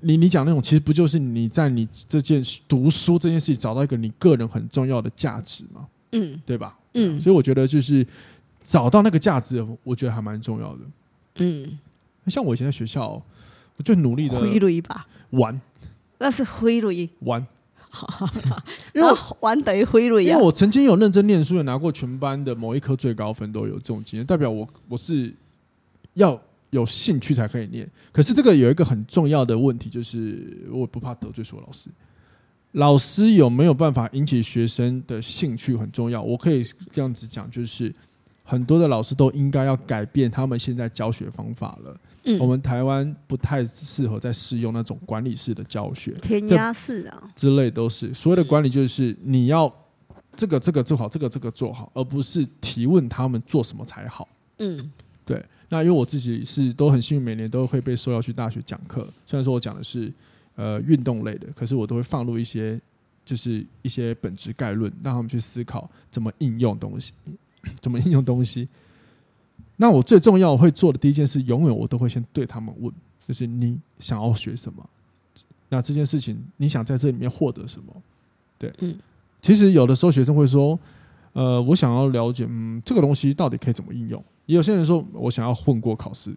[0.00, 5.86] 你你讲那种，其实不就是你在你这件读书这件事情找到一个你个人很重要的价值吗？
[6.12, 6.78] 嗯，对吧？
[6.94, 8.06] 嗯，所以我觉得就是
[8.64, 10.80] 找到那个价值，我觉得还蛮重要的。
[11.36, 11.78] 嗯，
[12.28, 13.22] 像我以前在学校，
[13.76, 14.40] 我就努力的
[15.30, 15.60] 玩，
[16.18, 17.44] 那是挥泪玩，
[18.94, 19.08] 因为
[19.40, 20.24] 玩等于挥泪。
[20.24, 25.32] 因为我曾经有认真念书，有拿过全班的某一科最高分，都有这种经验，代表我我是
[26.14, 27.88] 要有兴趣才可以念。
[28.12, 31.88] 可是这个有一个很重要的问题，就是我不怕得罪所有老师。
[32.72, 36.20] 老师有没有办法引起学生的兴趣很重要。
[36.20, 37.94] 我可以这样子讲，就是
[38.42, 41.96] 很多的老师都应该要改变他们现在教学方法了。
[42.24, 48.12] 嗯，我们台湾不太适合再适用那种管理式的教学，填鸭式啊之类都是。
[48.12, 49.72] 所谓的管理就是你要
[50.36, 54.28] 这个这个做好，这个这个做好，而不是提问他们做什么才好。
[54.58, 54.90] 嗯，
[55.24, 55.44] 对。
[55.68, 59.08] 那因为我自己是都很幸运，每年都会被受邀去大学讲课。
[59.26, 60.12] 虽然说我讲的是。
[60.56, 62.80] 呃，运动类的，可是我都会放入一些，
[63.24, 67.12] 就是一些本质概论，让他们去思考怎么应用东西，
[67.82, 68.68] 怎么应用东西。
[69.76, 72.92] 那我最重要会做的第一件事，永远我都会先对他们问，
[73.26, 74.84] 就是你想要学什么？
[75.68, 77.92] 那这件事情你想在这里面获得什么？
[78.58, 78.96] 对，嗯，
[79.42, 80.78] 其实有的时候学生会说，
[81.32, 84.22] 呃，我想要了解，嗯，这个东西到底可以怎么应用？
[84.46, 86.34] 也有些人说我想要混过考试。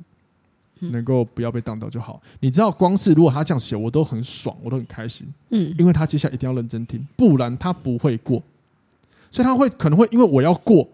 [0.80, 2.21] 能够不要被当到就好。
[2.39, 5.28] 你知道，光是如果他这样写，我都很爽，我都很开心。
[5.50, 8.43] 嗯，因为他接下来一定要认真听，不然他不会过。
[9.32, 10.88] 所以他会可能会因为我要过，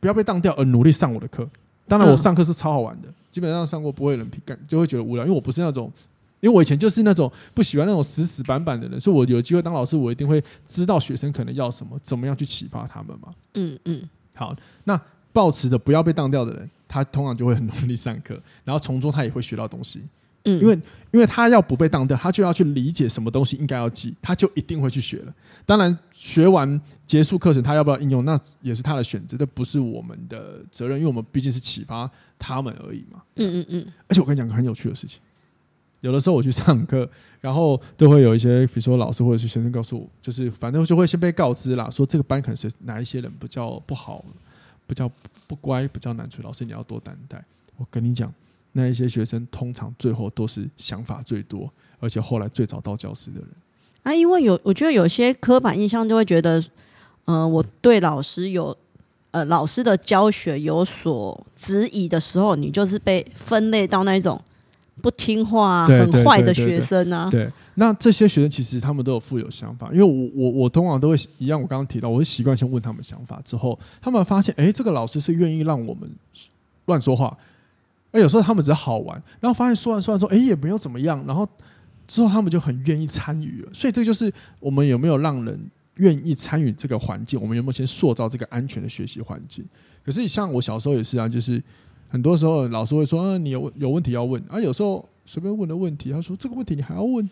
[0.00, 1.48] 不要被当掉而努力上我的课。
[1.86, 5.24] 当然，我上课是超好玩的，基本上上过不会人批干，就会觉得无聊。
[5.24, 5.92] 因为我不是那种，
[6.40, 13.28] 因为我以前就是那种不喜欢那种死死板板的人，所以我有机会当老师，我一定会知道学生可能要什么，怎么样去启发他们嘛。
[13.54, 14.02] 嗯嗯，
[14.34, 15.00] 好，那
[15.32, 16.70] 抱持着不要被当掉的人。
[16.92, 20.02] 他通常就会很努力上课，然后从中他也会学到东西。
[20.44, 20.74] 嗯，因为
[21.10, 25.34] 因为他要不被当掉，他就要去理解什么东西应该要记，他就一定会去学了。
[25.66, 33.22] 当然，学完结束课程，他要不要应用，那也是他的选择，这不是我们的责任，因为我们毕竟是启发他们而已嘛。
[33.36, 33.86] 嗯嗯嗯。
[34.08, 35.18] 而且我跟你讲个很有趣的事情，
[36.00, 37.08] 有的时候我去上课，
[37.40, 44.24] 然后都会有一些，比如说老师或者是学生告诉我，就是反正就会先被告知啦，说这个班可能是哪一些人比较不好。
[44.86, 45.08] 比较
[45.46, 47.40] 不乖，比较难处，老师你要多担待。
[47.76, 48.34] 我跟你讲，
[48.72, 53.48] 那一些学生通常最后都是想法最多，而且后来最早到教室的人。
[54.02, 56.62] 啊，因为有我觉得有些刻板印象就会觉得，
[57.24, 58.76] 呃，我对老师有
[59.30, 64.40] 呃老师的教学有所质疑的时候，你就是被分类到那一种。
[65.02, 67.26] 不听话、啊、很坏的学生啊！
[67.30, 76.06] 对，那这些学生其实他们都有富有想法，因为我我我通常都会一样，我刚刚提到，我会习惯先问他们想法，之后他们发现，哎，这个老师是愿意让我们
[76.84, 77.34] 乱说话，
[78.12, 81.48] 哎，有时候他们只是好玩，然后发现说完说完说，哎，也没有怎么样，然后
[82.06, 89.64] 之后他们就很愿意参与了，所以这就是我们有没有让人愿意参与这个环境，我们有没有先塑造这个安全的学习环境？
[90.04, 91.62] 可是像我小时候也是啊，就是。
[92.12, 97.30] 很多时候老师会说：“啊，你有有问题要问。”啊，有时候随便问的问题，他说：“这个问题你还要问？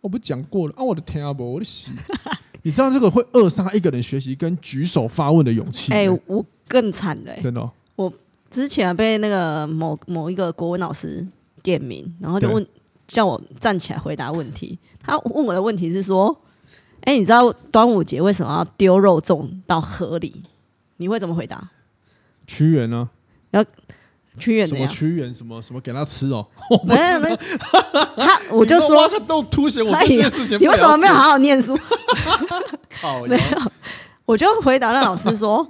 [0.00, 1.90] 我不讲过了啊！”我的天啊，不，我的洗！
[2.62, 5.92] 你知道这个会扼杀一个人学习跟举手发问的勇气？
[5.92, 7.72] 哎、欸，我更惨的、欸，真的、哦。
[7.96, 8.12] 我
[8.50, 11.26] 之前被那个某某一个国文老师
[11.62, 12.66] 点名，然后就问
[13.06, 14.78] 叫我站起来回答问题。
[15.00, 16.36] 他问我的问题是说
[17.02, 20.42] ：“哎、欸，你知道端午节为什么要丢肉粽到河里？
[20.96, 21.70] 你会怎么回答？”
[22.46, 23.08] 屈原呢？
[23.52, 23.64] 要。
[24.38, 26.46] 屈原什么屈原什么什么给他吃哦？
[26.86, 27.36] 没有没有，
[28.16, 30.56] 他我就说他都凸显我这件事情。
[30.58, 31.76] 你为什么没有好好念书？
[33.28, 33.72] 没有，
[34.24, 35.66] 我就回答那老师说，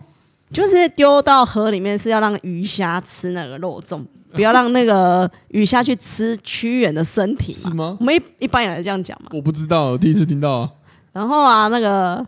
[0.52, 7.70] 就是丢到河里面是要让鱼虾吃那个肉粽， 不要让那个鱼虾去吃屈原的身体嘛？
[7.70, 7.96] 是吗？
[8.00, 9.30] 我们一一般人这样讲嘛？
[9.32, 10.68] 我不知道，我第一次听到。
[11.12, 12.24] 然后啊，那个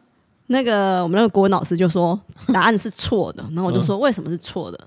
[0.48, 2.18] 那个我们那个国文老师就说
[2.52, 4.78] 答案是错的， 然后我就说为什么是错的？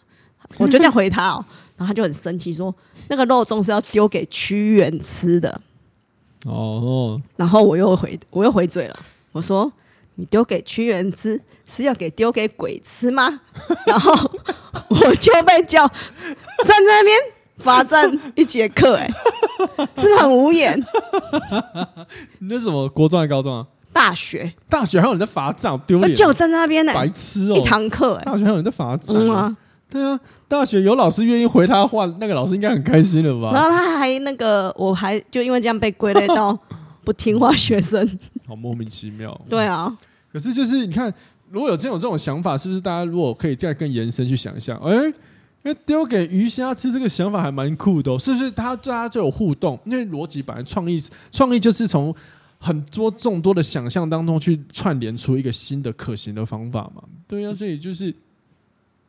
[0.58, 1.43] 我就这样回他哦，
[1.76, 2.74] 然后他就很生气，说
[3.10, 5.60] 那个肉粽是要丢给屈原吃的。
[6.45, 9.00] 哦，然后我又回我又回嘴了，
[9.32, 9.71] 我说
[10.15, 13.41] ：“你丢给屈原吃是要给丢给鬼吃吗？”
[13.86, 14.12] 然后
[14.89, 17.17] 我就被叫站在那边
[17.58, 19.10] 罚站一节课，哎，
[19.95, 20.78] 是不是很无言？
[22.39, 23.65] 你那什么国中还是高中啊？
[23.93, 26.13] 大学，大学还有人在罚站，丢脸！
[26.13, 27.56] 就站在那边呢，白痴哦！
[27.56, 29.58] 一堂课，哎，大学还有人在罚站，嗯啊，
[29.89, 33.51] 对啊，大学有老师愿意回他话，那个老师应该很开心了吧？
[33.56, 36.58] 然后他还那个，我还就因为这样被归类到
[37.06, 38.06] 不听话学生，
[38.45, 39.39] 好莫名其妙。
[39.49, 39.97] 对啊，
[40.31, 41.13] 可是就是你看，
[41.49, 44.75] 如果有这种这种想法，是不是大家如果可以再更延伸去想一下？
[44.84, 48.51] 哎，因为丢给鱼虾吃这个想法还蛮酷的，是不是？
[48.51, 52.15] 他大家就有互动，因为逻辑本来创意，创意就是从。
[52.58, 57.03] 很多众多的想象当中去串联出一个新的可行的方法嘛？
[57.27, 58.12] 对呀、啊，所以就是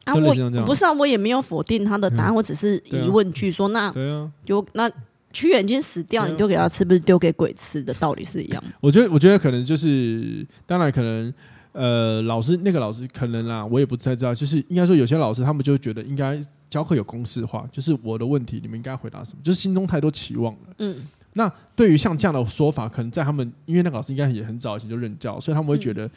[0.04, 4.90] 啊，我不是啊，我也没有否定他的答案，我只是疑问句说，那对啊，就那
[5.36, 8.64] 屈原已经死掉，你丢给他吃，不是丢给鬼吃的道理是一样。
[8.80, 11.34] 我觉得，我觉得可能就是，当然可能，
[11.72, 20.96] 呃，老师那个老师可能啊，我也不太知道，就是应该说有些老师他们就觉得应该教课有公式化，就是我的问题你们应该回答什么，就是心中太多期望了，嗯。
[21.34, 26.10] 那对于像这样的说法，可能在他们，因为那个老师应该也很早以前就任教，所以他们会觉得，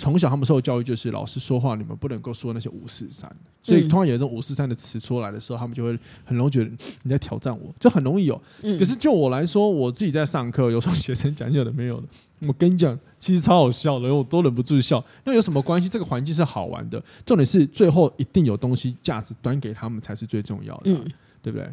[0.00, 3.30] 从小他们受的教育就是老师说话，你们不能够说那些五四三，
[3.62, 6.70] 所以通常有一种五四三的词出来的时候，他们就会很容易觉得
[7.02, 8.40] 你在挑战我，就很容易有。
[8.62, 12.06] 可是就我来说，我自己在上课，有时候学生讲有的没有的，
[12.48, 15.04] 我跟你讲，其实超好笑的，我都忍不住笑。
[15.24, 15.86] 那有什么关系？
[15.86, 20.94] 这个环境是好玩的，重点是最后一定有东西价值端给他们才是最重要的，
[21.42, 21.66] 对不对？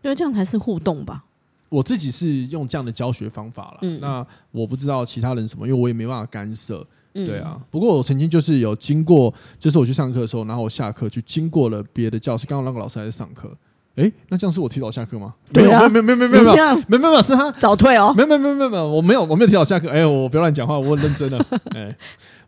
[0.00, 1.24] 因为这样才是互动吧。
[1.70, 13.48] 我自己是用这样的教学方法了，嗯、那我不知道其他人什么，因为我也没办法干涉，对啊，不过我曾经就是有经过，就是我去上课的时候，然后我下课去经过了别的教室，刚好那个老师还在上课。
[13.94, 15.32] 哎，那这样是我提早下课吗？
[15.54, 16.44] 没有没有没有没有没有
[16.88, 19.88] 没有没有是他早退哦，没有没有没有没有，我没有我没有提早下课。
[19.88, 21.38] 哎，我不要乱讲话，我很认真的。
[21.76, 21.96] 哎，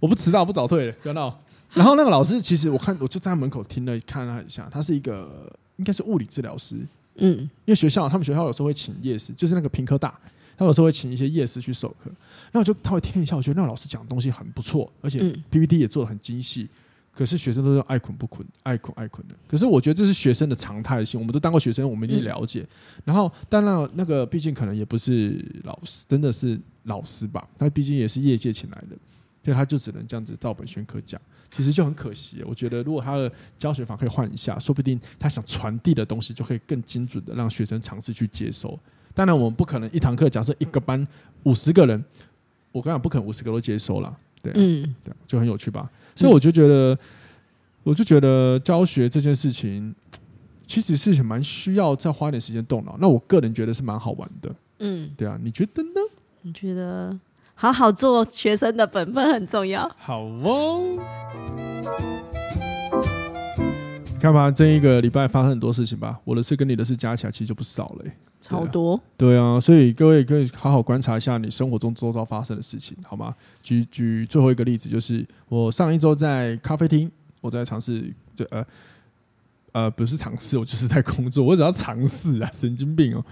[0.01, 1.39] 我不迟到不早退，不要闹。
[1.73, 6.75] 然后那个老师其实我看我就在门口听了看了他一下，他是一个应该是物理治疗师。
[7.19, 10.19] 嗯，因为学校他们学校有时候会请夜师，就是那个平科大，
[10.57, 12.11] 他有时候会请一些夜师去授课。
[12.53, 16.69] 那我就他会听一下，我觉得那个老师讲的东西很不错，而且 PPT 也做的很精细。
[17.13, 19.35] 可是学生都是爱捆不捆，爱捆爱捆的。
[19.49, 22.67] 可是我觉得这是学生的常态性，我们都当过学生，我们一定了解。
[23.07, 27.49] 然后，当然那个毕竟可能也不是老师，真的是老师吧？
[27.57, 28.97] 他毕竟也是业界请来的，
[29.43, 31.19] 所以他就只能这样子照本宣科讲。
[31.51, 38.79] 其实就很可惜，我觉得如果他的教学法可以换一下，说不定他想传递的东西就可以更精准的让学生尝试去接收。
[39.17, 41.09] 当然，我们不可能一堂课，假设一个班
[41.45, 42.05] 五十个人，
[42.71, 45.91] 我刚才不可能五十个都接收了，对，嗯，对，就很有趣吧。
[46.15, 46.99] 所以我就觉得，
[47.83, 49.95] 我就觉得教学这件事情
[50.67, 52.99] 其实是蛮需要再花点时间动脑。
[53.01, 56.01] 那我个人觉得是蛮好玩的，嗯，对啊，你觉得呢？
[56.43, 57.19] 你觉得？
[57.59, 59.91] 好好做学生的本分很重要。
[59.97, 60.99] 好哦，
[61.57, 62.36] 你
[64.19, 68.05] 看吧，这一个礼拜发生很多事情吧，我的事跟你的事加起来其实就不少了，
[68.41, 69.01] 超多。
[69.17, 73.35] 对啊，所以各位可以好好观察一下你生活中周遭发生的事情，好吗？
[73.63, 78.65] 举举最后一个例子，就是我上一周在咖啡厅，我在尝试，就呃
[79.73, 83.25] 呃，不是尝试，我就是在工作，我只要尝试啊， 神经病哦。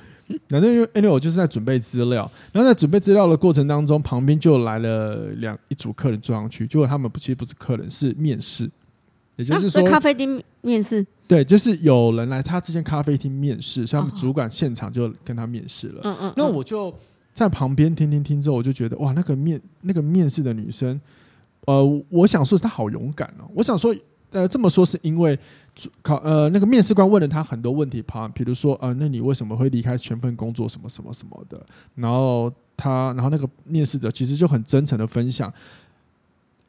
[0.49, 8.71] 反正因为 anyway 我就是在准备资料，然后在准备资料的过程当中，旁边就来了两一组客人坐上去，结果他们不其实不是客人，是面试，
[9.37, 16.01] 也就是说、啊、咖啡厅面试，对，就是有人来他这间咖啡厅面试，所以他们主管现场就跟他面试了。
[16.05, 16.95] 嗯嗯，那我就
[17.33, 21.01] 在旁边听听听之后，我就觉得哇，那个面那个面试的女生，
[21.67, 23.95] 呃，我想说她好勇敢哦，我想说。
[24.31, 25.39] 呃，这么说是因为
[26.03, 31.65] 考呃那个面试官问了她很多问题，旁比如说呃，那你为什么会离开全份工作什么什么什么的？
[31.95, 35.53] 然后他，然后那个面试者其实就很真诚的分享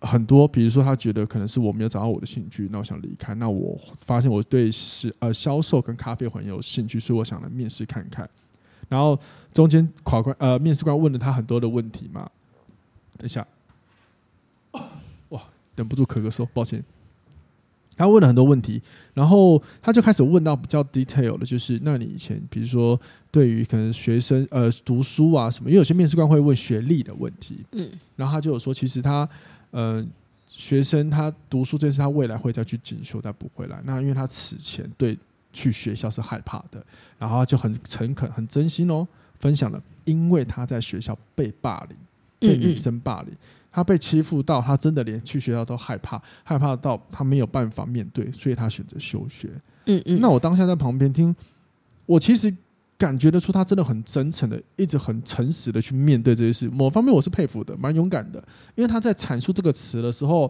[0.01, 3.33] 很多，比如说他觉得可能是我没有找到我的兴趣，那我想离开。
[3.35, 8.29] 那我发现我对是呃销售跟咖啡很有兴趣，所以我想来面试看看。
[8.87, 9.19] 然后
[9.51, 12.29] 中间考官呃面试官问了他很多的问题嘛，
[13.17, 13.47] 等一下，
[15.29, 15.41] 哇，
[15.75, 16.83] 忍不住咳咳嗽，抱歉。
[17.97, 18.81] 他问了很多问题，
[19.13, 22.99] 然后他就开始问到比较 detail 的，就是那你以前，比如说
[23.31, 29.27] 对于可能学生呃读书啊什么，因为有些面试官会问学历的问题，嗯，然后他就有说，其实他
[29.75, 30.05] 呃
[30.47, 33.81] 学生他读书这是，他未来会再去进修，但不会来。
[33.83, 35.17] 那因为他此前对
[35.51, 36.81] 去学校是害怕的，
[37.19, 39.05] 然后他就很诚恳、很真心哦，
[39.39, 41.97] 分享了，因为他在学校被霸凌，
[42.39, 43.31] 被女生霸凌。
[43.31, 49.49] 嗯嗯他被欺负到，他真的连去学校都害怕，害怕到他没有办法面对，所以他选择休学。
[49.87, 50.21] 嗯嗯。
[50.21, 51.35] 那我当下在旁边听，
[52.05, 52.55] 我其实
[52.97, 56.69] 感觉得出他真的很真诚的，一直很诚实的去面对这些事。
[56.69, 58.41] 某方面我是佩服的，蛮勇敢的，
[58.75, 60.49] 因为他在阐述这个词的时候，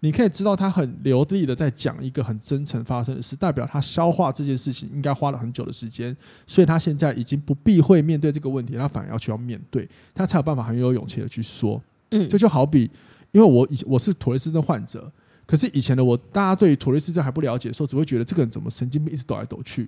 [0.00, 6.16] 你可以知道他很流利的在讲一个很真诚发生的事，代表他消化这件事情应该花了很久的时间，
[6.46, 11.82] 所以他现在已经不避讳面对这个问题，他反而要去要面对，他才有办法很有勇气的去说。
[12.10, 12.90] 嗯，这就好比，
[13.32, 15.12] 因为我以我是妥瑞氏症患者，
[15.44, 19.86] 可是以前的我，大家对妥瑞氏症还不了解的时候，只会觉得这个人怎么神经病，一直抖来抖去。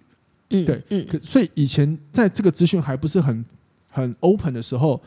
[0.51, 3.44] 嗯，对，嗯，可所以以前在这个资讯还不是很
[3.88, 5.01] 很 open 的时候，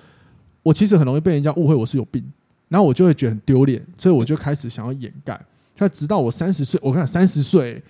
[0.62, 2.24] 我其实很容易被人家误会我是有病，
[2.70, 5.40] 然后我就会觉得很丢脸，所以我就开始想要掩盖。
[5.78, 7.84] 那直到我三十岁，我看三十岁，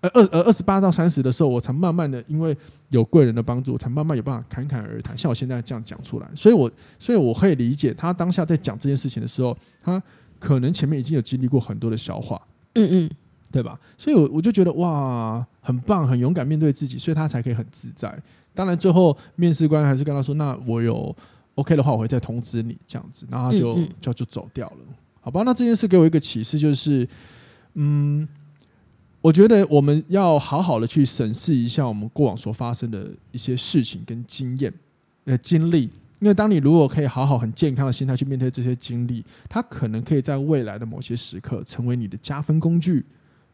[0.00, 2.56] 呃二呃二十八到三十的时候，我才慢慢的因为
[2.88, 6.28] 有贵人的帮助，我才慢慢有办法侃侃而谈，像我现在这样讲出来。
[6.34, 10.02] 所以我所以我可以理解他当下在讲这件事情的时候，他
[10.40, 12.40] 可能前面已经有经历过很多的消化。
[12.74, 13.10] 嗯嗯。
[13.52, 13.78] 对吧？
[13.96, 18.20] 所以，我我就觉得哇，很棒，很勇敢面对自己，所以他才可以很自在。
[18.52, 21.14] 当然，最后面试官还是跟他说：“那我有
[21.54, 24.76] OK 的话，我会再通知你。”这样子，然后他就嗯嗯就就走掉了。
[25.20, 27.06] 好吧，那这件事给我一个启示，就是
[27.74, 28.26] 嗯，
[29.20, 34.72] 我觉得我们要好好的去审视一下我们过往所发生的一些事情跟经验
[35.24, 35.82] 呃经历，
[36.20, 43.04] 因为当你如果可以好好很健康的心态去面对这些经历，它可能可以在未来的某些时刻成为你的加分工具。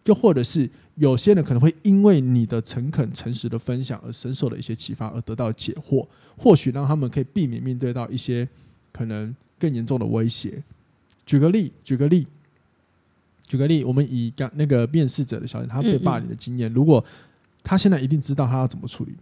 [0.04, 8.48] 又或者是有些人可能会因为你的诚恳、诚实的分享而深受了一些启发，而得到解惑，或许让他们可以避免面对到一些
[8.92, 10.62] 可能更严重的威胁。
[11.24, 12.26] 举个例，举个例，
[13.46, 17.02] 举个例，我们以刚那个面试者的小姐，她被霸凌的经验，如果
[17.62, 19.14] 她现在一定知道她要怎么处理，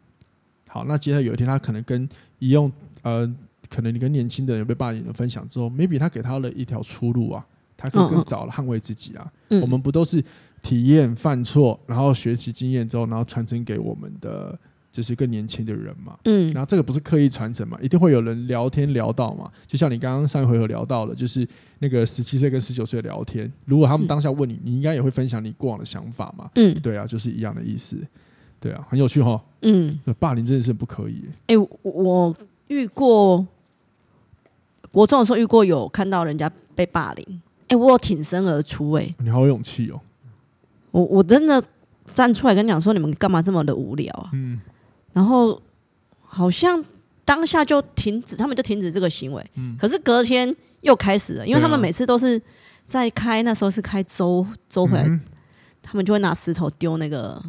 [0.66, 2.08] 好，那接下来有一天她可能跟
[2.38, 2.72] 一用
[3.02, 3.30] 呃，
[3.68, 9.30] 可能你跟年轻的人被霸凌的分享之后，maybe 她给她了一条出路啊，她可以更早的捍卫自己啊。
[9.50, 10.24] 我们不都是？
[10.62, 14.58] 体验犯错，然后学习经验之后，然后传承给我们的
[14.92, 16.18] 就是更年轻的人嘛。
[16.24, 19.50] 嗯，然后这个不是刻意传承嘛，一定会有人聊天聊到嘛。
[19.66, 21.46] 就像你刚刚上一回合聊到了，就是
[21.78, 26.50] 那个十七岁跟十九岁聊天，如果他们当下问你，你应该也会分享你过往的想法嘛。
[26.56, 27.96] 嗯，对啊，就是一样的意思。
[28.58, 29.42] 对啊，很有趣哈。
[29.62, 31.24] 嗯，霸凌真的是不可以。
[31.46, 32.34] 哎、欸，我
[32.66, 33.46] 遇过
[34.92, 40.00] 国中的时候遇过有看到人家被霸凌，哎、欸，我挺身而出、欸，哎，你好有勇气哦。
[40.90, 41.62] 我我真的
[42.14, 44.30] 站出来跟你讲说，你们干嘛这么的无聊啊？
[44.32, 44.60] 嗯，
[45.12, 45.60] 然后
[46.20, 46.84] 好像
[47.24, 49.44] 当下就停止，他们就停止这个行为。
[49.54, 52.40] 嗯，可是隔天又开始了，因为他们每次都是
[52.84, 55.20] 在开，那时候是开周周回来，嗯、
[55.80, 57.40] 他们就会拿石头丢那个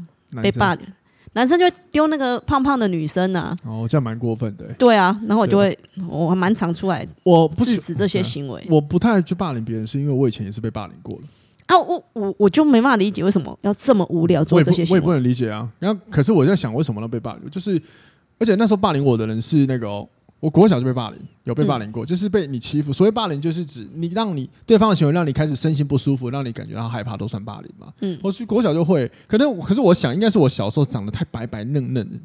[0.42, 0.86] 被霸凌
[1.34, 3.58] 男生，就会丢那个胖胖的女生啊。
[3.64, 4.66] 哦，这样蛮过分的。
[4.74, 5.78] 对啊，然后我就会，
[6.10, 8.62] 我还蛮常出来，我不制止这些行为。
[8.70, 11.24] 我不太去霸凌别人，是因为我以前也是被霸凌过的。
[11.68, 14.91] 啊，我我我就没办法理解为什么要这么无聊做这些事。
[14.91, 15.70] 我也不能理解啊。
[15.80, 17.49] 然后，可是我在想，为什么能被霸凌？
[17.49, 17.82] 就是，
[18.39, 20.07] 而且那时候霸凌我的人是那个、哦，
[20.39, 22.91] 我国小就被霸凌，有被霸凌过，嗯、就是被你欺负。
[22.91, 27.93] 所谓霸凌，就是指你让你对方的行为让你开始身心不舒服，让你感觉到害怕，都算霸凌嘛。
[28.01, 32.18] 嗯，我去国小就会，可能，可是我想，应该是我小时候长得太白白嫩嫩的。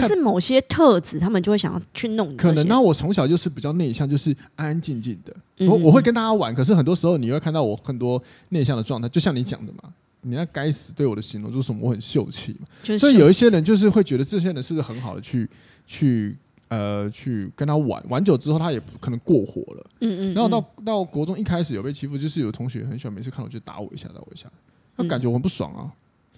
[0.00, 2.36] 还是某些特质，他们就会想要去弄。
[2.36, 5.34] 可能，那我从小就是比较内向，就是安安静静的。
[5.66, 9.92] 我我会跟大家玩，可是很多时候你会看到我很多内向的状态，就像你讲的嘛。
[10.26, 11.80] 你那该死对我的形容就是什么？
[11.82, 12.98] 我很秀气嘛。
[12.98, 15.48] 所以有一些人就是会觉得这些人是不是很好的去
[15.86, 16.34] 去
[16.68, 19.86] 呃去跟他玩，玩久之后他也可能过火了。
[20.00, 20.34] 嗯嗯。
[20.34, 24.50] 然后到到国中一开始有被欺负，就是有同学很喜欢每次看我就打我一下，打我一下，
[24.96, 25.92] 那感觉我很不爽啊。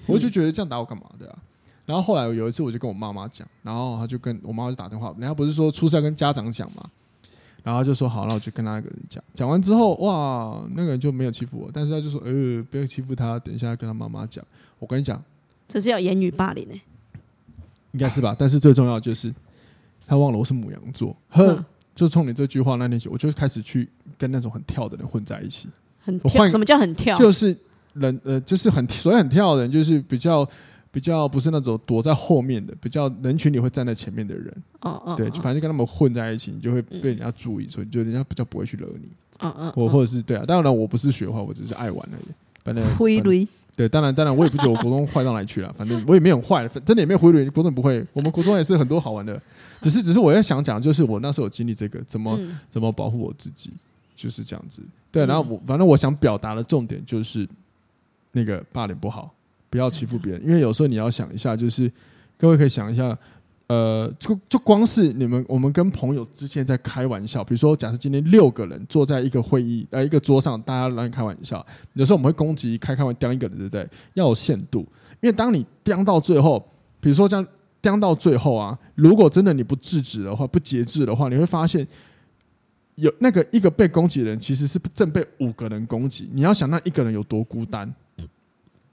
[0.06, 1.38] 我就觉得这样打我干嘛的啊？
[1.86, 6.84] 然后后来有一次，我就跟我妈妈讲，然后他就跟我妈妈就打电话，人家不是说出事要跟家长讲嘛，
[7.62, 14.44] 然后就说好，那我就跟那个人讲，讲完之后，哇，那个人就没有欺负我，但是他就说，呃，不要欺负他，等一下跟他妈妈讲。
[14.80, 15.22] 我跟你讲，
[15.68, 16.74] 这是要言语霸凌呢？
[17.92, 18.34] 应该是吧？
[18.36, 19.32] 但是最重要就是
[20.08, 21.64] 他忘了我是母羊座，哼，嗯、
[21.94, 25.68] 就冲你这句话那天起，我就开始去跟那种很跳的人混在一起，
[26.04, 27.16] 很跳，什么叫很跳？
[27.16, 27.56] 就是
[27.92, 30.48] 人呃，就是很所以很跳的人，就是比较。
[30.96, 34.62] 比较不是那种躲在后面的，比较人群里会站在前面的人。
[34.80, 39.06] 哦哦，对，反正跟他们混在一起，你就会被人家注意，所以就人家比较不会去惹你。
[39.40, 42.32] 嗯嗯，我或者是对啊，当然我不是学坏，我只是爱玩而已。
[42.64, 42.82] 反正。
[43.76, 45.70] 对，当然当然，我也不觉得我国中坏到哪里去了。
[45.76, 48.02] 反正我也没有坏，真的也没有灰驴，国中不会。
[48.14, 49.38] 我们国中也是很多好玩的，
[49.82, 52.40] 只是只是我要想讲，就是我那时候有经历这个，怎么
[52.70, 53.70] 怎么保护我自己，
[54.16, 54.80] 就是这样子。
[55.12, 57.46] 对，然后我反正我想表达的重点就是
[58.32, 59.30] 那个霸凌不好。
[59.76, 61.92] 不要欺负别人，因为有时候你要想一下，就是
[62.38, 63.14] 各位可以想一下，
[63.66, 73.86] 呃，就就光是你们我们跟朋友之间在开玩笑，比如说假设今天六个人坐在一个会议呃一个桌上，大家来开玩笑，有时候我们会攻击开开玩笑，一个人，对不对？
[74.14, 74.80] 要有限度，
[75.20, 76.58] 因为当你刁到最后，
[77.00, 77.46] 比如说这样
[77.82, 81.86] 当到最后啊，如果真的你不制止的话，不节制的话，你会发现
[82.94, 86.30] 有那个一个被攻击的人，其实是正被五个人攻击。
[86.32, 87.94] 你要想那一个人有多孤单，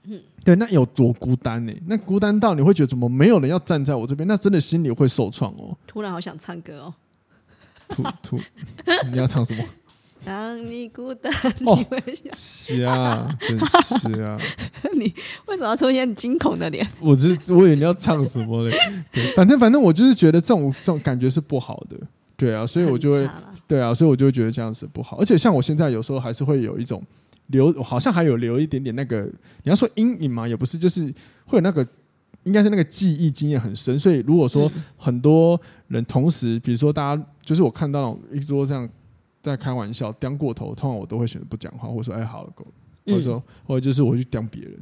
[0.06, 1.72] 嗯，对，那有多孤单呢？
[1.86, 4.26] 那孤单到你会觉得怎么没有人要站在我这边？
[4.28, 5.76] 那真的心里会受创哦。
[5.86, 6.94] 突然好想唱歌哦。
[7.88, 8.40] 突突，
[9.10, 9.64] 你要唱什么？
[10.24, 11.30] 当你孤单，
[11.60, 12.32] 你会想。
[12.34, 14.38] 是啊，真是啊。
[14.94, 15.12] 你
[15.46, 16.86] 为什么要出现惊恐的脸？
[17.00, 18.74] 我只我以为你要唱什么嘞？
[19.12, 21.96] 对，反正反正我就是觉得这种这种感觉是不好的。
[22.36, 23.28] 对啊，所以我就会
[23.66, 25.16] 对啊，所以我就会觉得这样子不好。
[25.18, 27.02] 而且像我现在有时候还是会有一种
[27.48, 29.22] 留，好像还有留一点点那个，
[29.62, 31.04] 你要说阴影嘛，也不是，就是
[31.46, 31.86] 会有那个。
[32.42, 35.58] 应该是那个记忆经验很深，所以如果说很多
[35.88, 38.86] 人同时，比如说大家就是我看到一桌这样
[39.40, 42.70] 在开玩笑，刁过头，通常我都会选择不讲话，或者说哎好了够了，
[43.06, 44.76] 或者说或者就是我去刁别人，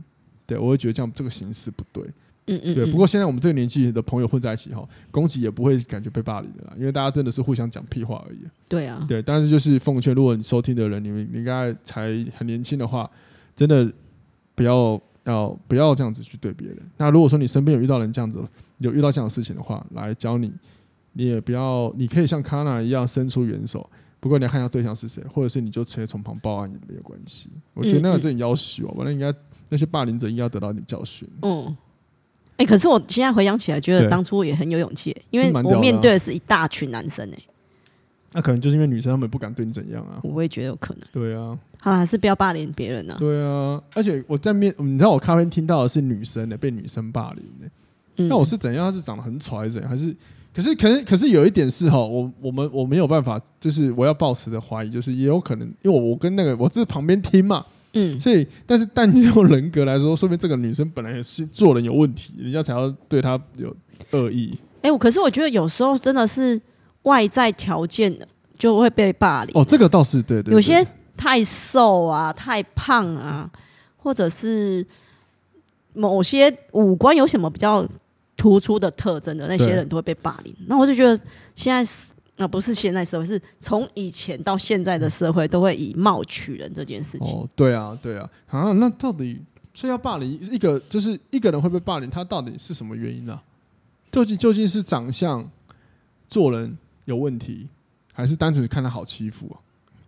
[0.44, 2.04] 对我会觉得这样这个形式不对，
[2.46, 2.86] 嗯嗯，对。
[2.90, 8.38] 不过现在我们这个年纪的朋友混在一起哈，攻击也不会感觉被霸凌的啦，因为大家真的是互相讲屁话而已。
[8.68, 13.10] 对啊，对，但是就是奉劝，如果你收听的人，你们你应该才很年轻的话，
[13.54, 13.92] 真的
[14.54, 15.00] 不要。
[15.24, 16.76] 要不要这样子去对别人？
[16.96, 18.44] 那如果说你身边有遇到人这样子，
[18.78, 20.52] 有遇到这样的事情的话，来教你，
[21.12, 23.88] 你也不要，你可以像卡娜一样伸出援手。
[24.18, 27.50] 不过你要看一下对象是谁，或者是你就直接从旁报案也没有关系。
[27.72, 29.32] 我觉得那个真要求，反正应该
[29.68, 31.28] 那些霸凌者应该要得到一点教训。
[31.42, 31.76] 嗯，
[32.62, 37.38] 哎，可是我现在回想起来，觉得当初也很有勇气，因为我面对的是一大群男生哎。
[38.34, 40.20] 那可能就是因为女生他们不敢对你怎样啊。
[40.22, 41.02] 我也觉得有可能。
[41.10, 41.58] 对啊。
[41.80, 43.18] 好了，还是不要霸凌别人呢、啊。
[43.18, 47.68] 对啊，而且我在面，你知道我咖啡听到的是女生的被女生霸凌的。
[48.28, 48.86] 那、嗯、我是怎样？
[48.86, 49.90] 她是长得很丑还是怎样？
[49.90, 50.14] 还是？
[50.54, 57.64] 可是，可是，可是有一点是哈，我我们我没有办法，就是我要抱持的怀疑，就是也有可能，因为我我跟那个我是旁边听嘛，
[57.94, 63.74] 嗯，所以但是但就人格来说，说明这个女生本来也是做人有问题，人家才要对她有
[64.12, 64.58] 恶意。
[64.82, 66.60] 哎、欸，可是我觉得有时候真的是
[67.02, 68.16] 外在条件
[68.58, 69.52] 就会被霸凌。
[69.54, 70.86] 哦，这个倒是对，对对，有些。
[71.14, 73.48] 太瘦啊，太胖啊，
[73.96, 74.84] 或者是
[75.92, 77.86] 某些五官有什么比较
[78.36, 80.52] 突出的特征的那些人都会被霸凌。
[80.66, 81.16] 那我就觉得
[81.54, 81.88] 现在
[82.36, 87.34] 啊，不是现在社会，是从以前到现在的社会都会以貌取人这件事情。
[87.34, 89.38] 哦，对啊，对啊，啊，那到底
[89.74, 93.40] 所以要霸凌一个，就是一个人会被霸凌，他到底是什么原因呢？
[94.10, 95.48] 究竟究竟是长相、
[96.28, 97.68] 做人有问题，
[98.12, 99.60] 还是单纯看他好欺负啊？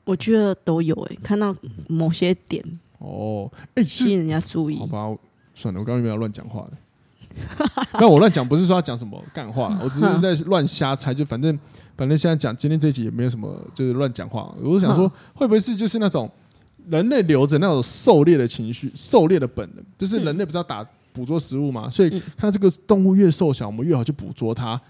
[0.05, 1.55] 我觉得都有诶、欸，看到
[1.89, 2.62] 某些点
[2.99, 4.79] 哦，哎，吸引人家注意。
[4.79, 5.18] 好吧，
[5.55, 6.77] 算了，我刚刚没有乱讲话的。
[7.99, 11.12] 那我乱讲不是说要讲什么干话，我只是 在乱瞎猜。
[11.14, 11.59] 就反正
[11.97, 14.55] 反正现在讲今天这集也没有什么，就是乱讲话。
[14.62, 16.30] 我想说，会不会是就是那种
[16.88, 19.84] 人类留着那种狩猎的情绪、狩猎的本能？
[19.97, 24.80] 就是人类不是要打捕捉食物嘛，所以看这个动物越瘦小，我们越好去捕捉它。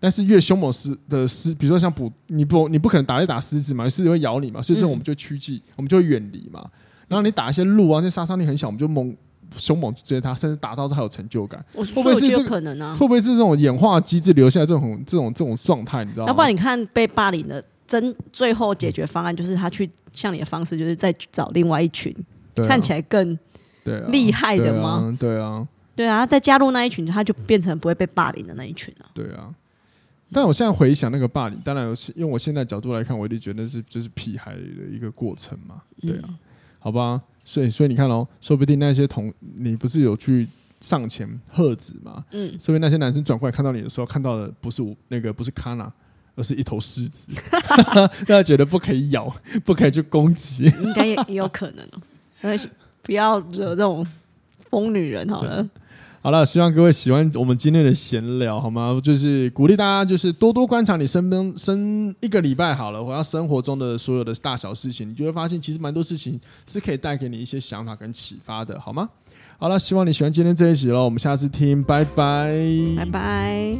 [0.00, 6.64] 但是越凶猛狮的狮，比如说像捕你不你不可能打一打狮子嘛，狮子会咬你嘛，所以这种我们就趋近，我们就会远离嘛。
[7.08, 9.16] 然后你打一些鹿啊，那杀伤力很小，我们就猛
[9.56, 11.64] 凶猛追他，甚至打到它还有成就感。
[11.74, 12.96] 会不会是这可能呢？
[12.98, 16.04] 会不会是这种演化机制留下这种这种这种状态？
[16.04, 16.28] 你知道吗？
[16.28, 22.14] 要不然你看被霸凌的真最后解决方案就是他去向你的方式，就是再找另外一群
[22.66, 23.38] 看起来更
[24.08, 25.16] 厉害的吗？
[25.18, 29.06] 对啊，对啊，再加入那一群，他就变成不会被霸凌的那一群了。
[29.14, 29.54] 对啊。
[30.30, 34.60] 但我现在回想那个霸凌，当然用我现在角度来看，我一定觉得是就是屁孩的
[34.92, 36.38] 一个过程嘛，对啊，嗯、
[36.78, 37.18] 好吧，
[37.50, 40.46] 所以所以你看哦，说不定那些同你不是有去
[40.80, 42.22] 上前喝止吗？
[42.32, 45.90] 嗯，说不定那些男生转过来看到你的时候，看到的不是我那个不是卡娜，
[46.36, 47.32] 而是一头狮子，
[47.80, 49.34] 大家觉得不可以咬，
[49.64, 51.82] 不可以去攻击，应该也也有可能
[52.42, 52.58] 哦，
[53.02, 54.06] 不要惹这种
[54.68, 55.66] 疯女人好了。
[56.20, 59.00] 好了，希望各位喜欢我们今天的闲聊，好吗？
[59.02, 66.38] 就是鼓励大家，就是多多观察你身边生一个礼拜好了，或者生活中的所有的大小事情，你就会发现，其实蛮多事情
[66.70, 69.08] 是可以带给你一些想法跟启发的，好吗？
[69.58, 72.52] 好了，希望你喜欢今天这一集喽，我们下次听，拜拜，
[72.96, 73.78] 拜拜。